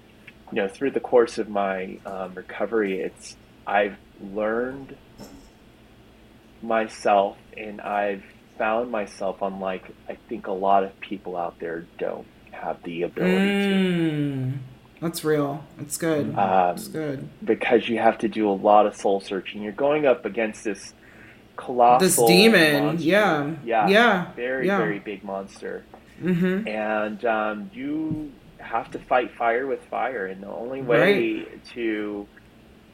[0.53, 3.37] you know, through the course of my um, recovery, it's
[3.67, 4.97] I've learned
[6.63, 8.25] myself and I've
[8.59, 13.35] found myself unlike I think a lot of people out there don't have the ability
[13.37, 14.59] to Mm,
[15.01, 15.63] that's real.
[15.79, 16.27] That's good.
[16.29, 17.29] Um, That's good.
[17.45, 19.63] because you have to do a lot of soul searching.
[19.63, 20.95] You're going up against this
[21.57, 22.85] colossal This demon.
[22.85, 23.05] monster.
[23.07, 23.51] Yeah.
[23.65, 24.33] yeah, Yeah.
[24.35, 24.79] very yeah.
[24.79, 25.85] very big monster,
[26.23, 26.67] Mm-hmm.
[26.67, 31.45] and um, you have to fight fire with fire, and the only way
[31.75, 32.27] to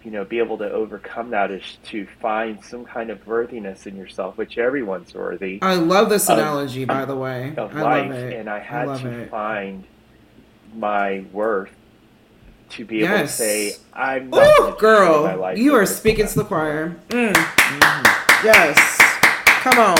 [0.04, 3.96] you know be able to overcome that is to find some kind of worthiness in
[3.96, 7.54] yourself, which everyone's worthy I love this Of- analogy, by the way.
[7.56, 8.32] of I life, love it.
[8.34, 9.30] and I had love to it.
[9.30, 9.84] find
[10.76, 11.70] my worth
[12.70, 16.44] to be able to say, "I'm Ooh, girl, my life you are speaking to the
[16.44, 16.96] choir.
[17.10, 17.34] Mm.
[18.44, 18.98] Yes.
[19.62, 19.96] Come on.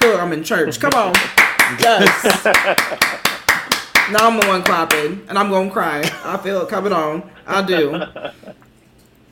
[0.00, 0.80] Feel like I'm in church.
[0.80, 1.12] Come on.
[1.80, 2.44] Yes.
[4.12, 6.00] now I'm the one clapping, and I'm gonna cry.
[6.24, 7.28] I feel it coming on.
[7.44, 8.04] I do.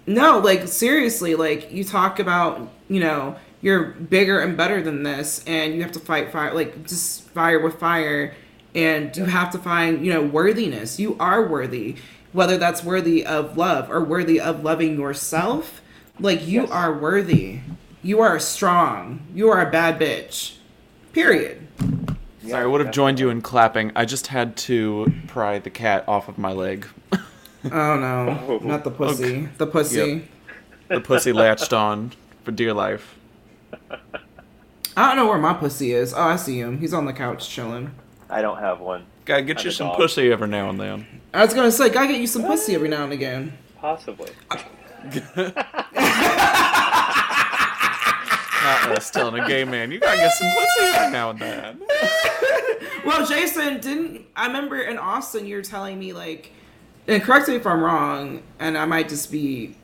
[0.06, 5.42] No, like seriously, like you talk about, you know, you're bigger and better than this,
[5.46, 8.34] and you have to fight fire, like just fire with fire,
[8.74, 10.98] and you have to find, you know, worthiness.
[11.00, 11.96] You are worthy,
[12.32, 15.80] whether that's worthy of love or worthy of loving yourself.
[16.20, 16.70] Like you Yes.
[16.70, 17.60] are worthy.
[18.02, 19.20] You are strong.
[19.34, 20.56] You are a bad bitch.
[21.14, 21.66] Period.
[22.46, 23.90] Sorry, I would have joined you in clapping.
[23.96, 26.86] I just had to pry the cat off of my leg.
[27.64, 28.58] Oh no, Oh.
[28.62, 29.48] not the pussy.
[29.58, 29.96] The pussy.
[29.98, 30.22] Yep.
[30.88, 32.12] the pussy latched on
[32.42, 33.16] for dear life.
[34.96, 36.12] I don't know where my pussy is.
[36.14, 36.78] Oh, I see him.
[36.78, 37.90] He's on the couch chilling.
[38.30, 39.06] I don't have one.
[39.24, 39.96] Gotta get I'm you some dog.
[39.96, 41.06] pussy every now and then.
[41.32, 43.54] I was gonna say, gotta get you some pussy every now and again.
[43.80, 44.30] Possibly.
[48.64, 51.80] Not us telling a gay man, you gotta get some pussy every now and then.
[53.04, 56.50] Well, Jason, didn't I remember in Austin you were telling me like,
[57.08, 59.74] and correct me if I'm wrong, and I might just be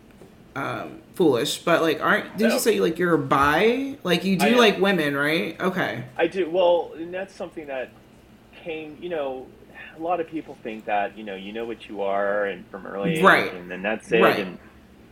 [0.57, 2.55] um, foolish, but like, aren't did No.
[2.55, 3.97] you say like you're bi?
[4.03, 5.61] Like you do like women, right?
[5.61, 6.05] Okay.
[6.17, 6.49] I do.
[6.51, 7.91] Well, and that's something that
[8.65, 8.97] came.
[9.01, 9.47] You know,
[9.97, 12.87] a lot of people think that you know you know what you are, and from
[12.87, 13.53] early age, Right.
[13.55, 14.21] and then that's it.
[14.23, 14.39] Right.
[14.41, 14.59] And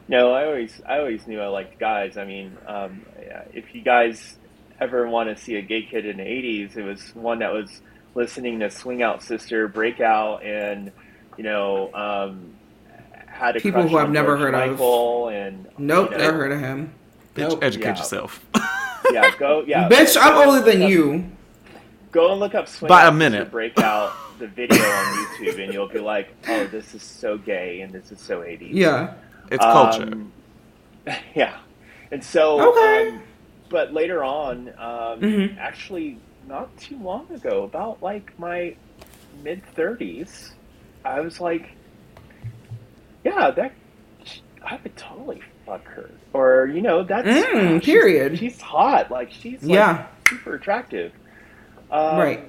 [0.09, 2.17] no, I always I always knew I liked guys.
[2.17, 3.05] I mean, um,
[3.53, 4.37] if you guys
[4.81, 7.81] ever want to see a gay kid in the '80s, it was one that was
[8.15, 10.91] listening to Swing Out Sister, Breakout, and
[11.39, 11.91] you know.
[11.95, 12.55] Um,
[13.27, 14.71] had a People who I've never George heard of.
[14.73, 16.93] Michael and Nope, you know, never heard of him.
[17.37, 17.63] Bitch, Nope.
[17.63, 17.97] educate Yeah.
[17.99, 18.45] yourself.
[19.13, 19.63] Yeah, go.
[19.67, 21.31] Yeah, Bitch, I'm go older than up- you.
[22.11, 23.45] Go and look up Swing By a minute.
[23.45, 23.75] Sister minute.
[23.75, 27.93] Breakout the video on YouTube, and you'll be like, "Oh, this is so gay, and
[27.93, 29.15] this is so 80s." Yeah.
[29.51, 30.03] it's culture.
[30.03, 30.33] Um,
[31.35, 31.59] yeah,
[32.11, 33.09] and so, Okay.
[33.11, 33.23] um,
[33.71, 35.57] but later on, um, Mhm.
[35.59, 36.19] actually,
[36.49, 38.75] not too long ago, about like my
[39.45, 40.51] mid 30s,
[41.09, 41.71] I was like,
[43.25, 43.73] "Yeah, that
[44.65, 48.39] I would totally fuck her," or you know, that's Mm, period.
[48.39, 50.07] She's, hot, like she's like, Yeah.
[50.29, 51.13] super attractive.
[51.91, 52.45] Um, Right.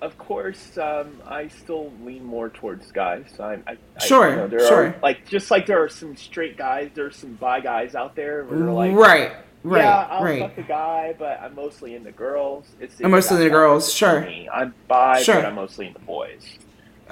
[0.00, 3.38] Of course, um, I still lean more towards guys.
[3.38, 4.86] I, I, I- Sure, you know, there sure.
[4.88, 8.42] Are, like just like there are some straight guys, there's some bi guys out there
[8.44, 9.32] where they're like, right.
[9.64, 9.84] Right.
[9.84, 10.40] yeah, I'll right.
[10.40, 12.66] fuck a guy, but I'm mostly into girls.
[12.80, 14.22] It's I'm mostly into girls, sure.
[14.22, 14.48] me.
[14.52, 15.36] I'm bi, Sure.
[15.36, 16.58] but I'm mostly into boys.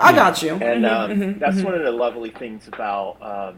[0.01, 0.53] I got you.
[0.55, 1.65] And Mhm, um, mhm, that's mhm.
[1.65, 3.57] one of the lovely things about um,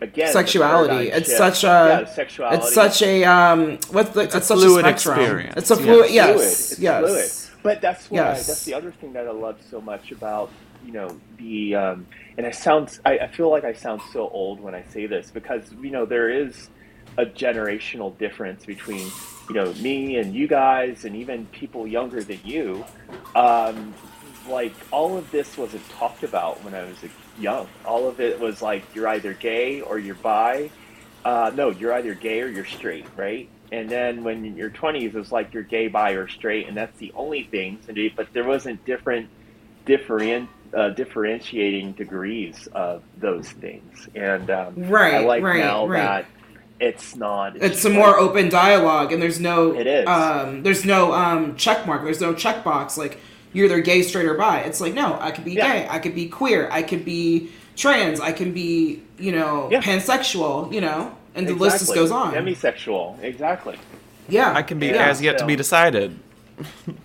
[0.00, 1.08] again Sexuality.
[1.10, 1.38] It's shift.
[1.38, 2.56] such a- yeah, sexuality.
[2.58, 3.78] It's such a um.
[3.90, 4.20] What's the?
[4.22, 5.18] It's, a such fluid a spectrum.
[5.20, 5.54] experience.
[5.56, 6.04] It's a fluid.
[6.06, 6.26] It's Yes.
[6.36, 6.42] fluid.
[6.48, 7.00] It's yes.
[7.04, 7.30] fluid.
[7.62, 8.46] But that's what I, Yes.
[8.46, 10.50] that's the other thing that I love so much about
[10.84, 12.06] you know the um,
[12.38, 15.30] and I sound I, I feel like I sound so old when I say this
[15.32, 16.68] because you know there is
[17.18, 19.10] a generational difference between
[19.48, 22.84] you know me and you guys and even people younger than you.
[23.34, 23.94] Um,
[24.48, 26.96] like all of this wasn't talked about when I was
[27.38, 27.68] young.
[27.84, 30.70] All of it was like you're either gay or you're bi.
[31.24, 33.48] Uh, no, you're either gay or you're straight, right?
[33.72, 37.12] And then when you're 20s, it's like you're gay, bi, or straight, and that's the
[37.16, 37.84] only things.
[37.86, 39.28] They- But there wasn't different
[39.84, 44.08] different uh, differentiating degrees of those things.
[44.14, 45.98] And um, Right, I like right, now right.
[45.98, 46.26] that
[46.78, 47.56] it's not.
[47.56, 49.74] It's a like- more open dialogue, and there's no.
[49.74, 50.06] It is.
[50.08, 52.04] Um, there's no um check mark.
[52.04, 53.18] There's no checkbox like
[53.52, 54.60] you're either gay, straight, or bi.
[54.60, 55.72] It's like no, I could be Yeah.
[55.72, 55.86] gay.
[55.88, 56.68] I could be queer.
[56.70, 58.20] I could be trans.
[58.20, 59.80] I can be you know Yeah.
[59.82, 60.72] pansexual.
[60.72, 62.34] You know, and the list just goes on.
[62.34, 63.78] Demisexual, exactly.
[64.28, 65.08] yeah, I can be yeah.
[65.08, 66.18] as yet to be decided.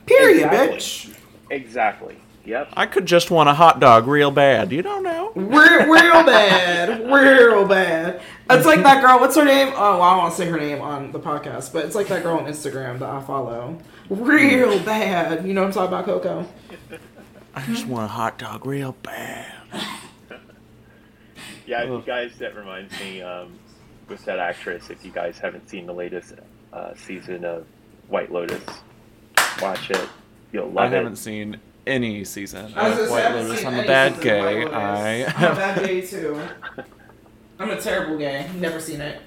[0.05, 0.77] Period, Exactly.
[0.77, 1.17] bitch.
[1.49, 2.15] Exactly.
[2.43, 2.69] Yep.
[2.73, 4.71] I could just want a hot dog real bad.
[4.71, 5.31] You don't know.
[5.35, 8.19] Real, real bad, real bad.
[8.49, 9.19] It's like that girl.
[9.19, 9.67] What's her name?
[9.75, 12.07] Oh, well, I don't want to say her name on the podcast, but it's like
[12.07, 13.77] that girl on Instagram that I follow.
[14.11, 15.47] Real bad.
[15.47, 16.45] You know what I'm talking about, Coco?
[17.55, 19.53] I just want a hot dog real bad.
[21.65, 23.57] Yeah, you guys, that reminds me, um,
[24.09, 26.33] with that actress, if you guys haven't seen the latest
[26.73, 27.65] uh, season of
[28.09, 28.61] White Lotus,
[29.61, 30.09] watch it.
[30.51, 30.95] You'll love it.
[30.95, 31.17] I haven't it.
[31.17, 31.57] seen
[31.87, 33.63] any season of gonna say, White Lotus.
[33.63, 34.65] I'm a bad season gay.
[34.65, 36.37] I I'm a bad gay too.
[37.59, 38.49] I'm a terrible gay.
[38.57, 39.21] Never seen it.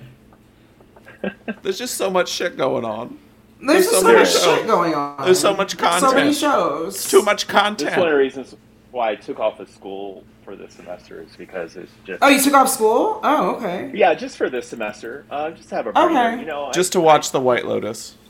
[1.63, 3.19] There's just so much shit going on.
[3.67, 4.59] There's, There's just so so much shows.
[4.59, 5.25] shit going on.
[5.25, 6.01] There's so much content.
[6.01, 6.37] So many content.
[6.37, 7.11] shows.
[7.11, 7.91] Too much content.
[7.91, 8.55] That's one of the reasons
[8.91, 12.41] why I took off of school for this semester is because it's just Oh, you
[12.41, 13.21] took off school?
[13.23, 13.91] Oh, okay.
[13.95, 16.11] yeah, just for this semester, uh, just to have a breather.
[16.11, 16.41] Okay.
[16.41, 18.17] You know, I- Just to watch the White Lotus.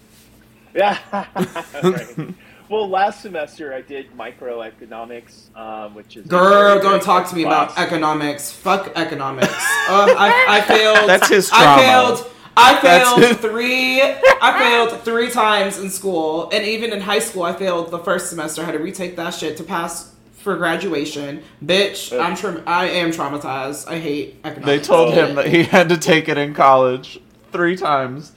[0.74, 0.99] Yeah.
[1.85, 2.35] right.
[2.68, 7.37] Well, last semester I did microeconomics, um, which is Girl, very, don't very talk to
[7.37, 8.51] me about economics.
[8.51, 9.53] Fuck economics.
[9.53, 11.09] um, I, I failed.
[11.09, 11.82] That's his I trauma.
[11.82, 12.30] failed.
[12.57, 14.00] I failed three.
[14.02, 18.30] I failed three times in school, and even in high school, I failed the first
[18.30, 18.62] semester.
[18.62, 21.42] I had to retake that shit to pass for graduation.
[21.64, 23.88] Bitch, I'm tra- I am traumatized.
[23.88, 24.66] I hate economics.
[24.66, 27.18] They told him that he had to take it in college
[27.50, 28.32] three times.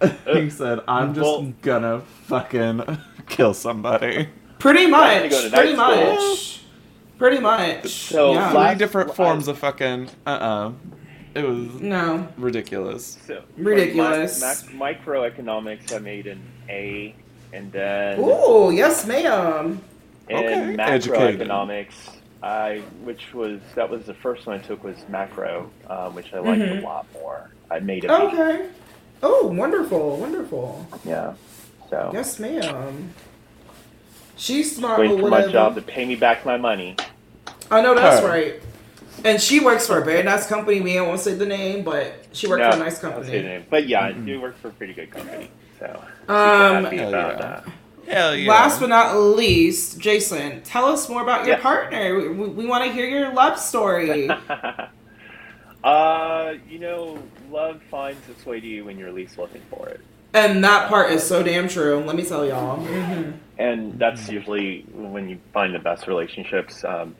[0.32, 4.28] he said, "I'm just Well- gonna fucking kill somebody."
[4.58, 5.44] pretty Trying to much.
[5.44, 6.30] to Pretty night school.
[6.30, 6.60] much.
[7.18, 7.88] Pretty much.
[7.90, 8.48] So, yeah.
[8.48, 10.72] Three Last- different I- forms of fucking uh uh
[11.34, 12.28] It was No.
[12.38, 13.18] ridiculous.
[13.26, 14.40] So Ridiculous.
[14.40, 17.14] Like, mi- microeconomics, I made an A,
[17.52, 19.80] and then Ooh, yes, ma'am.
[20.28, 20.76] in Okay.
[20.78, 21.40] Educated.
[21.48, 21.94] macroeconomics,
[22.42, 26.38] I which was that was the first one I took was macro, um, which I
[26.38, 26.82] liked Mhm.
[26.82, 27.50] a lot more.
[27.70, 28.10] I made it.
[28.10, 28.66] Okay.
[29.22, 30.86] Oh, wonderful, wonderful.
[31.04, 31.32] Yeah.
[31.90, 33.12] So Yes, ma'am.
[34.36, 34.98] She's smart.
[35.00, 36.96] waiting for my job to pay me back my money.
[37.70, 38.28] I know that's Her.
[38.28, 38.54] right.
[39.24, 40.80] And she works for a very nice company.
[40.80, 43.30] We won't say the name, but she works No, for a nice I won't say
[43.32, 43.42] the company.
[43.42, 43.66] name.
[43.70, 44.22] But yeah, Mhm.
[44.22, 45.50] I do work for a pretty good company.
[45.78, 45.86] So
[46.28, 47.38] Um, happy Hell about yeah.
[47.38, 47.64] that.
[48.08, 48.50] Hell yeah.
[48.50, 51.62] Last but not least, Jason, tell us more about your Yeah.
[51.62, 52.16] partner.
[52.18, 54.28] We, we, we want to hear your love story.
[55.84, 57.18] uh, you know,
[57.50, 60.00] love finds its way to you when you're least looking for it.
[60.34, 61.98] and that part is so damn true.
[62.04, 62.76] Let me tell y'all.
[62.84, 66.82] hmm And that's usually when you find the best relationships.
[66.84, 67.14] Um,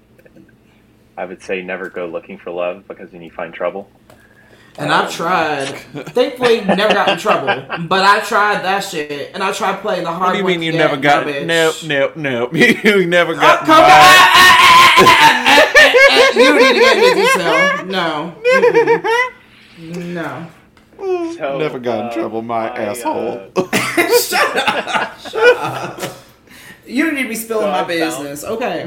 [1.16, 3.88] I would say never go looking for love because then you find trouble.
[4.76, 5.66] And I've tried.
[5.68, 7.46] Thankfully, never got in trouble.
[7.86, 10.26] But I tried that shit, and I tried playing the hard.
[10.26, 11.24] What do you mean you to never got?
[11.26, 11.46] bitch.
[11.46, 12.52] Nope, nope, nope.
[12.84, 13.60] You never Oh, got.
[13.60, 14.30] come my- back.
[16.34, 17.86] you need to get into detail.
[17.86, 18.34] No.
[19.78, 20.06] Mm-mm.
[20.14, 20.48] No.
[21.36, 23.50] So, never got in uh, trouble, my I, asshole.
[23.56, 23.68] uh,
[24.20, 25.18] Shut up.
[25.20, 26.00] Shut up.
[26.86, 28.44] You don't need to be spilling So my I found- business.
[28.44, 28.86] Okay.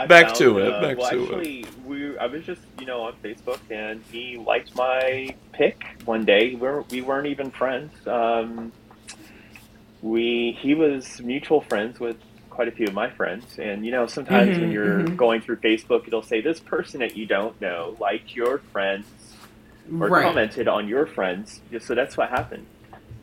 [0.00, 1.38] I Back found, to it, uh, back well, to it.
[1.38, 6.24] actually, we I was just you know on Facebook and he liked my pic one
[6.24, 6.50] day.
[6.50, 7.92] We we're, we weren't even friends.
[8.06, 8.72] Um,
[10.02, 12.16] we he was mutual friends with
[12.50, 15.16] quite a few of my friends, and you know sometimes when Mhm, you're mhm.
[15.18, 19.38] going through Facebook, it'll say this person that you don't know liked your friends
[20.00, 20.22] or Right.
[20.22, 21.62] commented on your friends.
[21.80, 22.68] So that's what happened.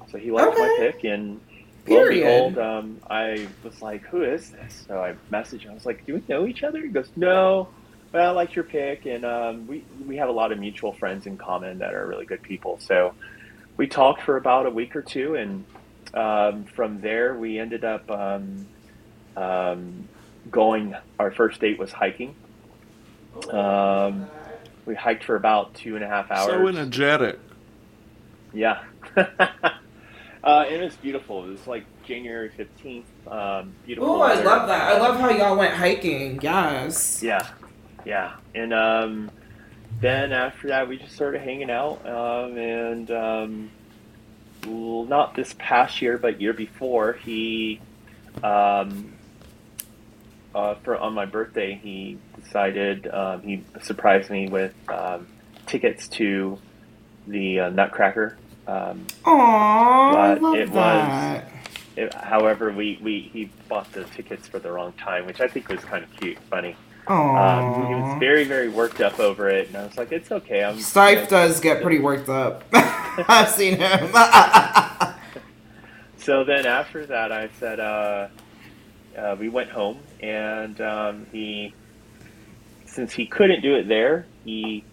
[0.09, 0.78] So he liked my Okay.
[0.78, 1.41] pic, and and
[1.88, 2.23] Period.
[2.23, 5.71] behold, um, I was like, "Who is this?" So I messaged him.
[5.71, 7.69] I was like, "Do we know each other?" He goes, "No."
[8.13, 11.25] Well, I liked your pic, and um, we we have a lot of mutual friends
[11.25, 12.79] in common that are really good people.
[12.79, 13.13] So
[13.75, 15.65] we talked for about a week or two, and
[16.13, 18.67] um, from there we ended up um,
[19.35, 20.07] um,
[20.49, 20.95] going.
[21.19, 22.35] Our first date was hiking.
[23.51, 24.27] Um,
[24.85, 26.47] we hiked for about two and a half hours.
[26.47, 27.39] So energetic.
[28.53, 28.83] Yeah.
[30.43, 31.45] uh, it was beautiful.
[31.45, 33.03] It was like January 15th.
[33.31, 34.09] Um, beautiful.
[34.09, 34.43] Oh, I weather.
[34.43, 34.93] love that.
[34.93, 36.39] I love how y'all went hiking.
[36.41, 37.21] Yes.
[37.21, 37.47] Yeah.
[38.05, 38.35] Yeah.
[38.55, 39.31] And um,
[39.99, 42.05] then after that, we just started hanging out.
[42.05, 43.71] Um, and um,
[44.65, 47.79] well, not this past year, but year before, he,
[48.43, 49.13] um,
[50.53, 55.27] uh, for on my birthday, he decided um, he surprised me with um,
[55.65, 56.57] tickets to
[57.27, 58.38] the uh, Nutcracker.
[58.68, 61.51] Um, Aww, I But love it was- that.
[61.95, 65.68] It, however, we, we he bought the tickets for the wrong time, which I think
[65.68, 66.76] was kind of cute, funny.
[67.07, 70.63] Um, he was very very worked up over it, and I was like, "It's okay."
[70.63, 72.65] I'm Stipe does get pretty worked up.
[72.74, 74.11] I've seen him.
[76.20, 78.28] So then after that, I said, uh,
[79.18, 81.74] uh, we went home, and um, he,
[82.86, 84.84] since he couldn't do it there, he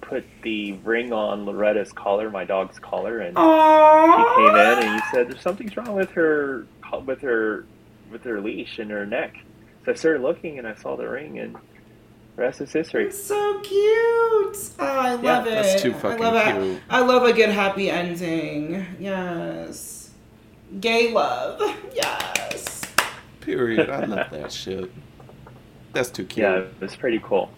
[0.00, 5.06] put the ring on Loretta's collar, my dog's collar, and he came in and he
[5.10, 6.66] said, "There's something's wrong with her,
[7.04, 7.66] with her,
[8.10, 9.36] with her leash and her neck."
[9.84, 13.06] So I started looking, and I saw the ring, and the rest is history.
[13.06, 13.74] It's so cute.
[13.74, 15.50] Oh, I love it.
[15.50, 16.60] That's too I fucking love it.
[16.62, 16.82] cute.
[16.88, 18.86] I love a good happy ending.
[18.98, 20.10] Yes.
[20.80, 21.60] Gay love.
[21.94, 22.82] Yes.
[23.40, 23.88] Period.
[23.90, 24.90] I love that shit.
[25.92, 26.44] That's too cute.
[26.44, 27.50] Yeah, it was pretty cool.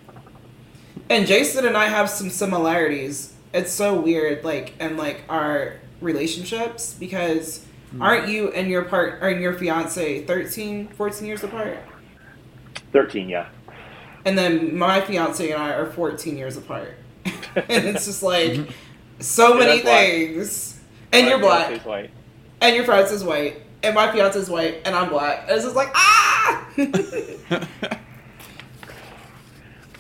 [1.11, 3.35] And Jason and I have some similarities.
[3.53, 8.01] It's so weird, like, and like our relationships because Hmm.
[8.03, 11.77] aren't you and your part or your fiance 13, 14 years apart?
[12.93, 13.47] Thirteen, yeah.
[14.25, 16.95] And then my fiance and I are 14 years apart.
[17.25, 18.61] and it's just like
[19.19, 20.07] so Yeah, many that's black.
[20.07, 20.81] things.
[21.13, 21.67] And My you're black.
[21.67, 22.11] fiance's white.
[22.61, 23.63] And your fiance's white.
[23.83, 24.83] And my fiance is white.
[24.85, 25.43] And I'm black.
[25.49, 26.69] And it's just like, ah!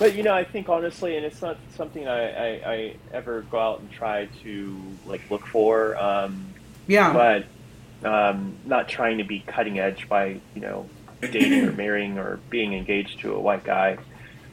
[0.00, 3.58] But you know, I think honestly, and it's not something I, I, I ever go
[3.58, 5.94] out and try to like look for.
[5.94, 6.54] Um,
[6.86, 7.12] yeah.
[7.12, 10.88] but um, not trying to be cutting edge by you know
[11.20, 13.98] dating or marrying or being engaged to a white guy.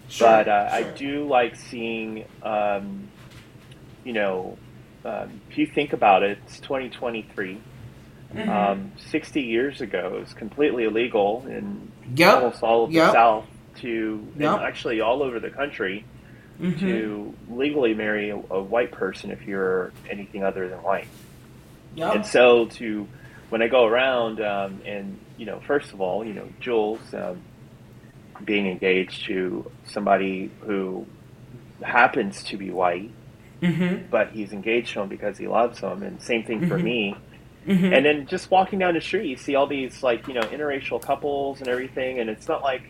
[0.10, 3.08] Sure, but uh, I do like seeing, um,
[4.04, 4.58] you know,
[5.06, 7.58] um, if you think about it, it's 2023.
[8.36, 8.50] Mhm.
[8.50, 12.36] Um, 60 years ago, it was completely illegal in yep.
[12.36, 13.14] almost all of the Yep.
[13.14, 13.46] South
[13.78, 14.60] to, Yep.
[14.62, 16.04] actually all over the country,
[16.62, 16.80] Mhm.
[16.80, 21.08] to legally marry a, a white person if you're anything other than white.
[21.96, 22.16] Yep.
[22.16, 23.08] And so to
[23.50, 27.40] when I go around um, and you know, first of all, you know, Jules um,
[28.44, 31.06] being engaged to somebody who
[31.82, 33.12] happens to be white,
[33.62, 34.06] Mm-hmm.
[34.12, 36.84] but he's engaged to him because he loves him, and same thing for Mhm.
[36.84, 37.16] me.
[37.68, 37.94] Mm-hmm.
[37.94, 41.02] And then just walking down the street, you see all these like you know interracial
[41.02, 42.84] couples and everything, and it's not like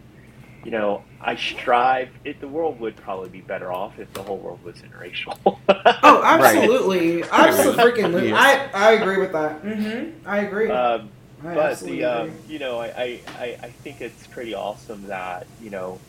[0.67, 2.09] you know I strive.
[2.25, 5.37] It, the world would probably be better off if the whole world was interracial.
[6.03, 8.29] Oh, absolutely, absolutely.
[8.29, 8.71] Yes.
[8.73, 9.63] I I agree with that.
[9.63, 10.27] Mm-hmm.
[10.27, 10.69] I agree.
[10.69, 11.09] um,
[11.43, 15.07] I but absolutely the um, you know I, I, I, I think it's pretty awesome
[15.07, 15.99] that you know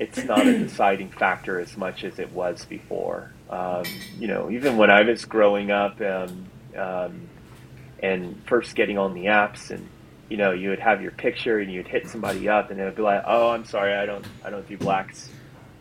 [0.00, 3.30] it's not a deciding factor as much as it was before.
[3.50, 3.84] Um,
[4.18, 6.46] you know, even when I was growing up and
[6.76, 7.28] um,
[8.02, 9.88] and first getting on the apps, and
[10.30, 12.96] you know, you would have your picture and you'd hit somebody up, and it would
[12.96, 15.30] be like, "Oh, I'm sorry, I don't, I don't do blacks,"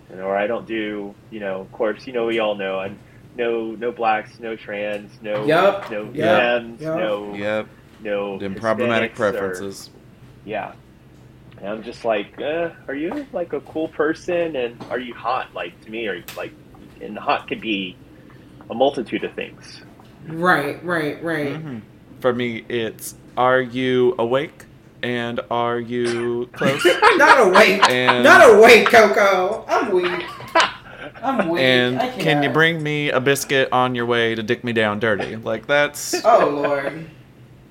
[0.10, 2.98] and, or I don't do, you know, of course, you know, we all know, and
[3.38, 5.90] no, no blacks, no trans, no, yep.
[5.90, 6.98] no yup, femmes, yup.
[7.00, 7.68] no, Yep.
[8.02, 9.90] no Them problematic Hispanics or- preferences.
[10.46, 10.74] yeah.
[11.60, 14.56] And I'm just like, uh, are you like a cool person?
[14.58, 15.54] And are you hot?
[15.54, 16.52] Like to me, are you like,
[17.00, 17.96] and hot could be
[18.70, 19.82] a multitude of things.
[20.28, 21.54] right, right, right.
[21.54, 21.82] Mhm.
[22.20, 24.66] For me, it's are you awake
[25.02, 26.84] and are you close?
[27.18, 27.82] Not awake.
[27.90, 29.66] And- Not awake, Coco.
[29.68, 30.24] I'm weak.
[31.22, 31.62] I'm weak.
[31.62, 35.36] and can you bring me a biscuit on your way to dick me down dirty?
[35.38, 37.06] Like that's Oh Lord.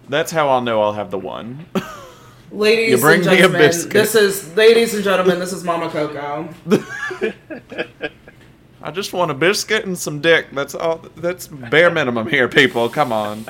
[0.09, 1.67] that's how I'll know I'll have the one.
[2.51, 3.93] Ladies You bring and me a gentlemen, biscuit.
[3.93, 6.49] this is ladies and gentlemen, this is Mama Coco.
[8.83, 10.47] I just want a biscuit and some dick.
[10.53, 10.99] That's all.
[11.17, 12.89] That's bare minimum here, people.
[12.89, 13.45] Come on.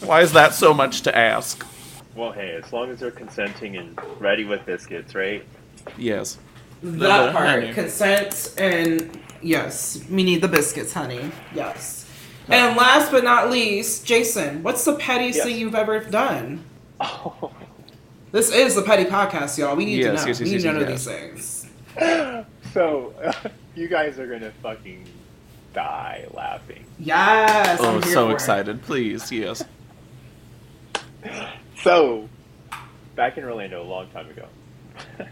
[0.00, 1.66] Why is that so much to ask?
[2.14, 5.44] Well, hey, as long as they're consenting and ready with biscuits, right?
[5.96, 6.38] Yes.
[6.82, 7.46] That the part.
[7.48, 7.72] honey.
[7.72, 11.30] Consent and yes, we need the biscuits, honey.
[11.54, 12.06] Yes.
[12.48, 15.46] And last but not least, Jason, what's the pettiest Yes.
[15.46, 16.64] thing you've ever done?
[17.00, 17.52] Oh,
[18.32, 19.74] This is the petty podcast, y'all.
[19.74, 20.26] We need Yes, to know.
[20.26, 20.88] yes, yes, we need yes, to know yes.
[20.88, 21.66] these
[21.98, 22.46] things.
[22.72, 23.12] so
[23.74, 25.04] you guys are gonna fucking
[25.74, 26.84] die laughing.
[27.00, 27.78] Yes.
[27.82, 28.34] Oh, I'm here so for it.
[28.34, 28.82] excited.
[28.82, 29.64] Please, yes.
[31.82, 32.28] So,
[33.16, 34.46] back in Orlando a long time ago,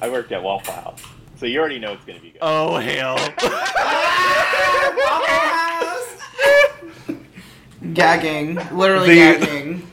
[0.00, 1.02] I worked at Waffle House.
[1.36, 2.38] So you already know it's gonna be good.
[2.40, 3.16] Oh hell.
[7.94, 9.86] gagging, literally The- gagging.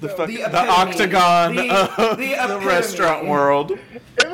[0.00, 3.72] The, fuck, The the, octagon The- of the the, restaurant world.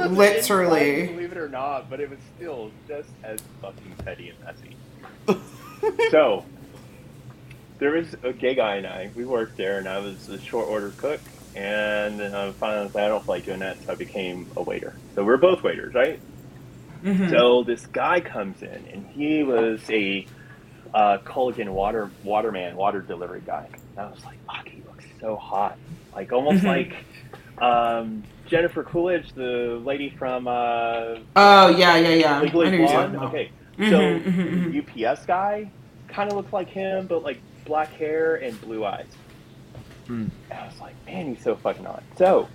[0.09, 1.01] Literally.
[1.03, 4.77] insane, believe it or not, but it was still just as fucking petty and messy.
[6.11, 6.45] so,
[7.81, 9.11] there was a gay guy and I.
[9.17, 11.21] We worked there, and I was a short order cook.
[11.57, 14.63] And then I finally was like, I don't like doing that, so I became a
[14.63, 14.95] waiter.
[15.17, 16.21] So we're both waiters, right?
[17.03, 17.29] Mhm.
[17.31, 20.27] So this guy comes in, and he was a
[20.95, 23.67] uh, Culligan water waterman, water delivery guy.
[23.97, 25.77] And I was like, fuck, he looks so hot,
[26.15, 26.67] like almost Mhm.
[26.69, 26.95] like
[27.61, 32.33] um, Jennifer Coolidge, the lady from uh, Oh yeah, yeah, yeah.
[32.33, 32.93] I know Legally you're Blonde.
[32.93, 33.29] talking about.
[33.29, 35.09] Okay, Mhm, so mhm, mhm.
[35.13, 35.71] UPS guy
[36.09, 37.41] kind of looks like him, but like
[37.71, 39.07] black hair and blue eyes.
[40.09, 40.27] Hmm.
[40.51, 42.03] And I was like, man, he's so fucking hot.
[42.19, 42.49] So,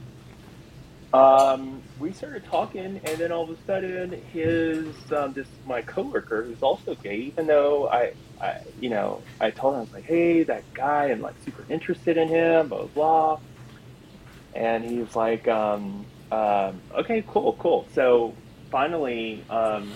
[1.13, 6.43] um, we started talking, and then all of a sudden, his um, this my coworker,
[6.43, 8.11] who's also gay, even though I,
[8.41, 11.63] I, you know, I told him I was like, hey, that guy, I'm like super
[11.69, 12.87] interested in him, blah blah.
[12.87, 13.39] blah.
[14.53, 17.87] And he was like, um, um, okay, cool, cool.
[17.93, 18.33] So
[18.69, 19.89] finally, um,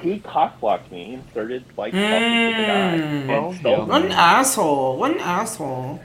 [0.00, 3.30] he cockblocked me and started like talking to the guy Mm.
[3.30, 4.96] Oh, and stole What an asshole!
[4.98, 6.00] What an asshole!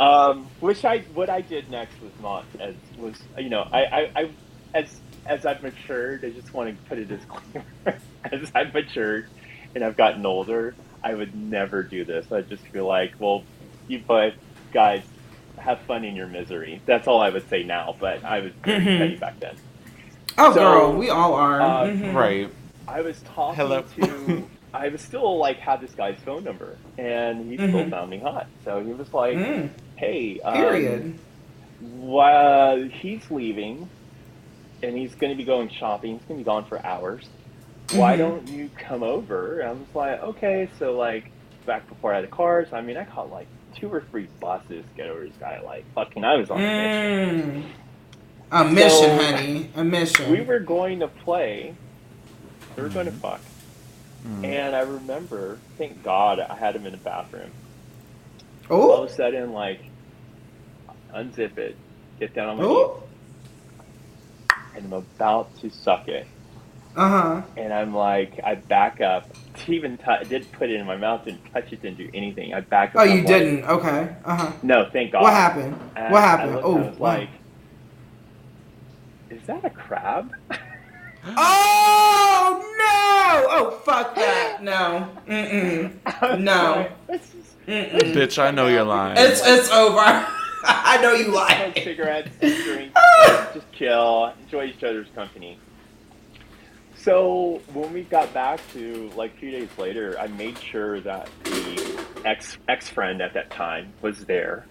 [0.00, 4.10] um, which I what I did next was not as was you know I, I,
[4.16, 4.30] I
[4.74, 7.20] as as I've matured I just want to put it as
[7.86, 9.26] a disclaimer as I've matured
[9.74, 13.42] and I've gotten older I would never do this I'd just be like well
[13.88, 14.34] you but
[14.72, 15.02] guys
[15.58, 18.84] have fun in your misery that's all I would say now but I was very
[18.84, 19.56] petty back then
[20.40, 21.60] Oh, So, girl, we all are.
[21.60, 22.14] uh, Mhm.
[22.14, 22.48] Right.
[22.88, 23.82] I was talking Hello.
[23.96, 27.90] to I was still like had this guy's phone number and he still Mhm.
[27.90, 31.18] found me hot so he was like Mm, hey um, period.
[31.80, 33.88] While he's leaving,
[34.82, 36.14] and he's going to be going shopping.
[36.18, 37.28] He's going to be gone for hours.
[37.92, 38.18] Why Mhm.
[38.18, 39.62] don't you come over?
[39.64, 40.68] I was like, okay.
[40.78, 41.30] So like
[41.66, 43.46] back before I had the cars, I mean, I caught like
[43.76, 45.60] two or three buses to get over this guy.
[45.64, 47.62] Like fucking, I was on a mission.
[47.62, 47.64] Mm.
[48.50, 49.70] A mission, So, honey.
[49.76, 50.32] A mission.
[50.32, 51.74] We were going to play.
[52.78, 53.40] We were going to fuck.
[54.24, 54.44] Mm.
[54.44, 57.50] And I remember, thank God, I had him in the bathroom.
[58.70, 58.92] Oh.
[58.92, 59.80] All of a sudden, like,
[61.12, 61.76] unzip it,
[62.20, 63.02] get down on my knees, oh.
[64.76, 66.26] and I'm about to suck it.
[66.96, 67.42] Uh huh.
[67.56, 69.28] and I'm like, I back up.
[69.64, 72.10] To even t- I did put it in my mouth, didn't touch it, didn't do
[72.12, 72.54] anything.
[72.54, 73.02] I back up.
[73.02, 73.64] Oh, you didn't.
[73.64, 74.16] Okay.
[74.24, 74.52] Uh huh.
[74.62, 75.22] No, thank God.
[75.22, 75.78] What happened?
[75.94, 76.52] And What I happened?
[76.54, 77.08] looked Oh, I was wow.
[77.08, 77.28] like,
[79.30, 80.32] is that a crab?
[81.24, 82.27] Oh no!
[82.90, 84.62] Oh fuck that!
[84.62, 85.08] No.
[85.26, 85.92] Mm-mm.
[86.40, 86.88] No.
[87.66, 88.14] Mm-mm.
[88.14, 89.16] Bitch, I know you're lying.
[89.18, 90.00] It's it's over.
[90.64, 91.72] I know you smoke lie.
[91.76, 92.92] cigarettes, drink,
[93.54, 95.58] just chill, enjoy each other's company.
[96.96, 101.28] So when we got back to like a few days later, I made sure that
[101.44, 104.66] the ex ex friend at that time was there,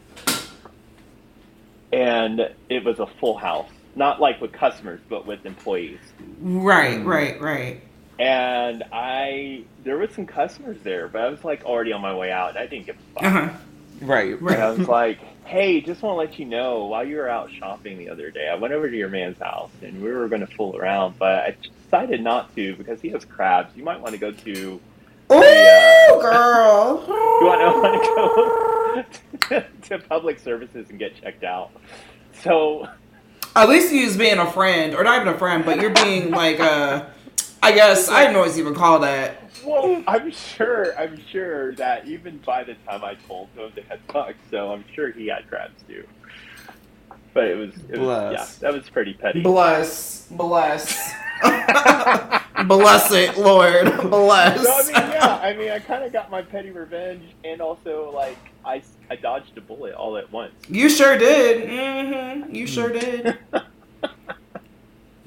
[1.94, 6.00] and it was a full house, not like with customers, but with employees.
[6.42, 7.82] Right, right, right.
[8.20, 12.32] And I, there was some customers there, but I was like already on my way
[12.32, 13.24] out, and I didn't give a fuck.
[13.24, 13.50] Uh-huh.
[14.02, 14.40] right.
[14.40, 17.52] And I was like, hey, just want to let you know, while you were out
[17.52, 20.42] shopping the other day, I went over to your man's house and we were going
[20.46, 23.76] to fool around, but I decided not to because he has crabs.
[23.78, 24.82] You might want to go to, you
[25.32, 26.08] Ooh, Yeah.
[26.20, 27.06] girl.
[27.42, 27.80] want to,
[29.00, 29.64] want to go
[29.98, 31.70] to public services and get checked out.
[32.44, 32.88] So,
[33.56, 36.32] At least you was being a friend, or not even a friend, but you're being
[36.32, 37.14] like a.
[37.62, 39.42] I guess I don't know what to even call that.
[39.66, 44.00] well, I'm sure, I'm sure that even by the time I told him they had
[44.12, 46.06] fucked, so I'm sure he had crabs too.
[47.34, 49.42] But it was, it was yeah, that was pretty petty.
[49.44, 51.14] Bless, bless,
[52.66, 54.64] bless it, Lord, bless.
[54.64, 58.12] So I mean, yeah, I mean, I kind of got my petty revenge, and also
[58.12, 58.82] like I,
[59.12, 60.54] I dodged a bullet all at once.
[60.68, 61.70] You sure did.
[61.70, 62.56] Mm-hmm.
[62.56, 63.38] You sure did.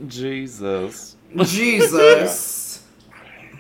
[0.07, 1.17] Jesus.
[1.45, 2.85] Jesus.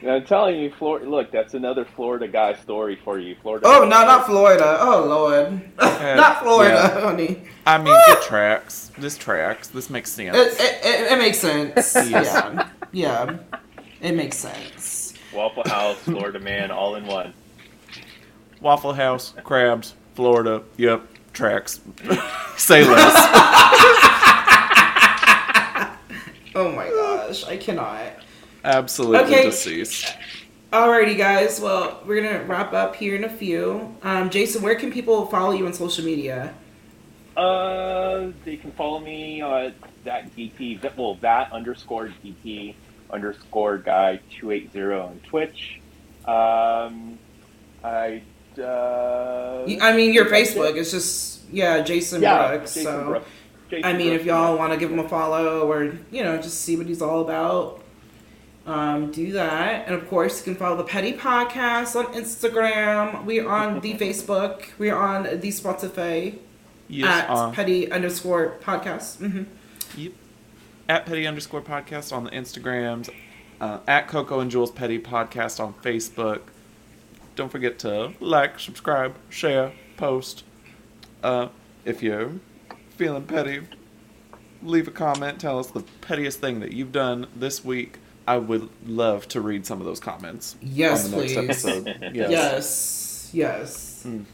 [0.00, 1.08] And I'm telling you, Florida.
[1.08, 3.66] Look, that's another Florida guy story for you, Florida.
[3.68, 4.78] Oh no, not Florida.
[4.80, 7.00] Oh Lord, not Florida, yeah.
[7.00, 7.42] honey.
[7.66, 8.90] I mean, it tracks.
[8.98, 9.68] This tracks.
[9.68, 10.36] This makes sense.
[10.36, 11.94] It, it, it, it makes sense.
[12.08, 13.38] Yeah, yeah,
[14.00, 15.14] it makes sense.
[15.32, 17.32] Waffle House, Florida man, all in one.
[18.60, 20.62] Waffle House, crabs, Florida.
[20.76, 21.80] Yep, tracks.
[22.56, 24.26] Say less.
[26.54, 28.02] Oh my gosh, I cannot.
[28.64, 29.44] Absolutely Okay.
[29.44, 30.14] deceased.
[30.72, 31.60] Alrighty, guys.
[31.60, 33.94] Well, we're gonna wrap up here in a few.
[34.02, 36.54] Um, Jason, where can people follow you on social media?
[37.36, 39.70] Uh, they can follow me uh,
[40.04, 42.74] that DP, that- well, that underscore DP
[43.10, 45.80] underscore guy two eight zero on Twitch.
[46.26, 47.18] Um,
[47.82, 48.22] I.
[48.60, 50.26] Uh, I mean, your.
[50.26, 52.74] Facebook is just yeah, Jason yeah, Brooks.
[52.74, 53.28] Jason so Brooks.
[53.84, 56.76] I mean, if y'all want to give him a follow or you know just see
[56.76, 57.82] what he's all about,
[58.66, 59.86] um, do that.
[59.86, 63.24] And of course, you can follow the Petty Podcast on Instagram.
[63.24, 64.66] We're on the Facebook.
[64.78, 66.38] We're on the Spotify
[66.88, 69.18] Yes, at uh, Petty underscore Podcast.
[69.18, 69.44] hmm
[69.96, 70.12] Yep.
[70.88, 73.08] At Petty underscore podcast on the Instagrams.
[73.60, 76.40] Uh, at Coco and Jules Petty podcast on Facebook.
[77.36, 80.42] Don't forget to like, subscribe, share, post.
[81.22, 81.48] Uh,
[81.84, 82.32] if you're
[83.00, 83.60] feeling petty,
[84.62, 85.40] leave a comment.
[85.40, 87.96] Tell us the pettiest thing that you've done this week.
[88.28, 91.36] I would love to read some of those comments Yes, on the please.
[91.38, 91.86] episode.
[92.14, 92.30] Yes.
[92.30, 94.02] Yes, yes.
[94.06, 94.24] Mm.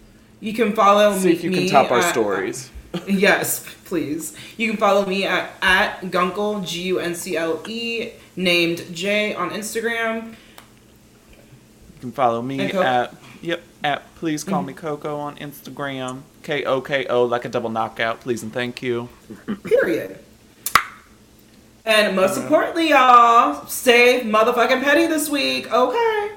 [0.40, 1.32] You can follow See me.
[1.34, 2.70] if you can me top our at- stories.
[3.06, 4.34] Yes, please.
[4.56, 9.32] You can follow me at, at Guncle, G U N C L E, named J
[9.34, 10.30] on Instagram.
[10.30, 14.66] You can follow me at yep at please call Mm-hmm.
[14.68, 16.22] me Coco on Instagram.
[16.42, 18.20] K O K O like a double knockout.
[18.20, 19.08] Please and thank you.
[19.64, 20.18] Period.
[21.84, 22.42] And most Uh.
[22.42, 26.30] importantly, y'all, stay motherfucking petty this week, okay?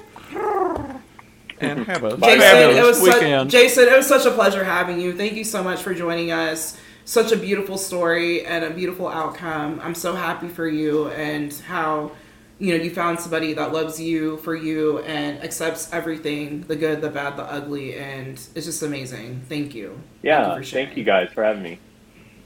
[1.62, 3.50] And have a Jason, it was such, weekend.
[3.50, 5.12] Jason, it was such a pleasure having you.
[5.12, 6.78] Thank you so much for joining us.
[7.04, 9.80] Such a beautiful story and a beautiful outcome.
[9.82, 12.12] I'm so happy for you and how
[12.60, 17.00] you know you found somebody that loves you for you and accepts everything, the good,
[17.00, 19.42] the bad, the ugly, and it's just amazing.
[19.48, 19.98] Thank you.
[20.22, 21.78] Yeah, thank you, for thank you guys for having me.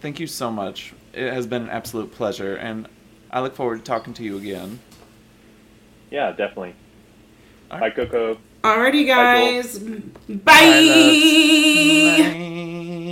[0.01, 0.95] Thank you so much.
[1.12, 2.89] It has been an absolute pleasure, and
[3.31, 4.78] I look forward to talking to you again.
[6.11, 6.77] Yeah, definitely.
[7.70, 7.95] All Bye, right.
[7.97, 8.39] Coco.
[8.62, 9.78] Alrighty, Bye, guys.
[9.78, 12.23] Bye, Bye.
[12.23, 13.11] Bye.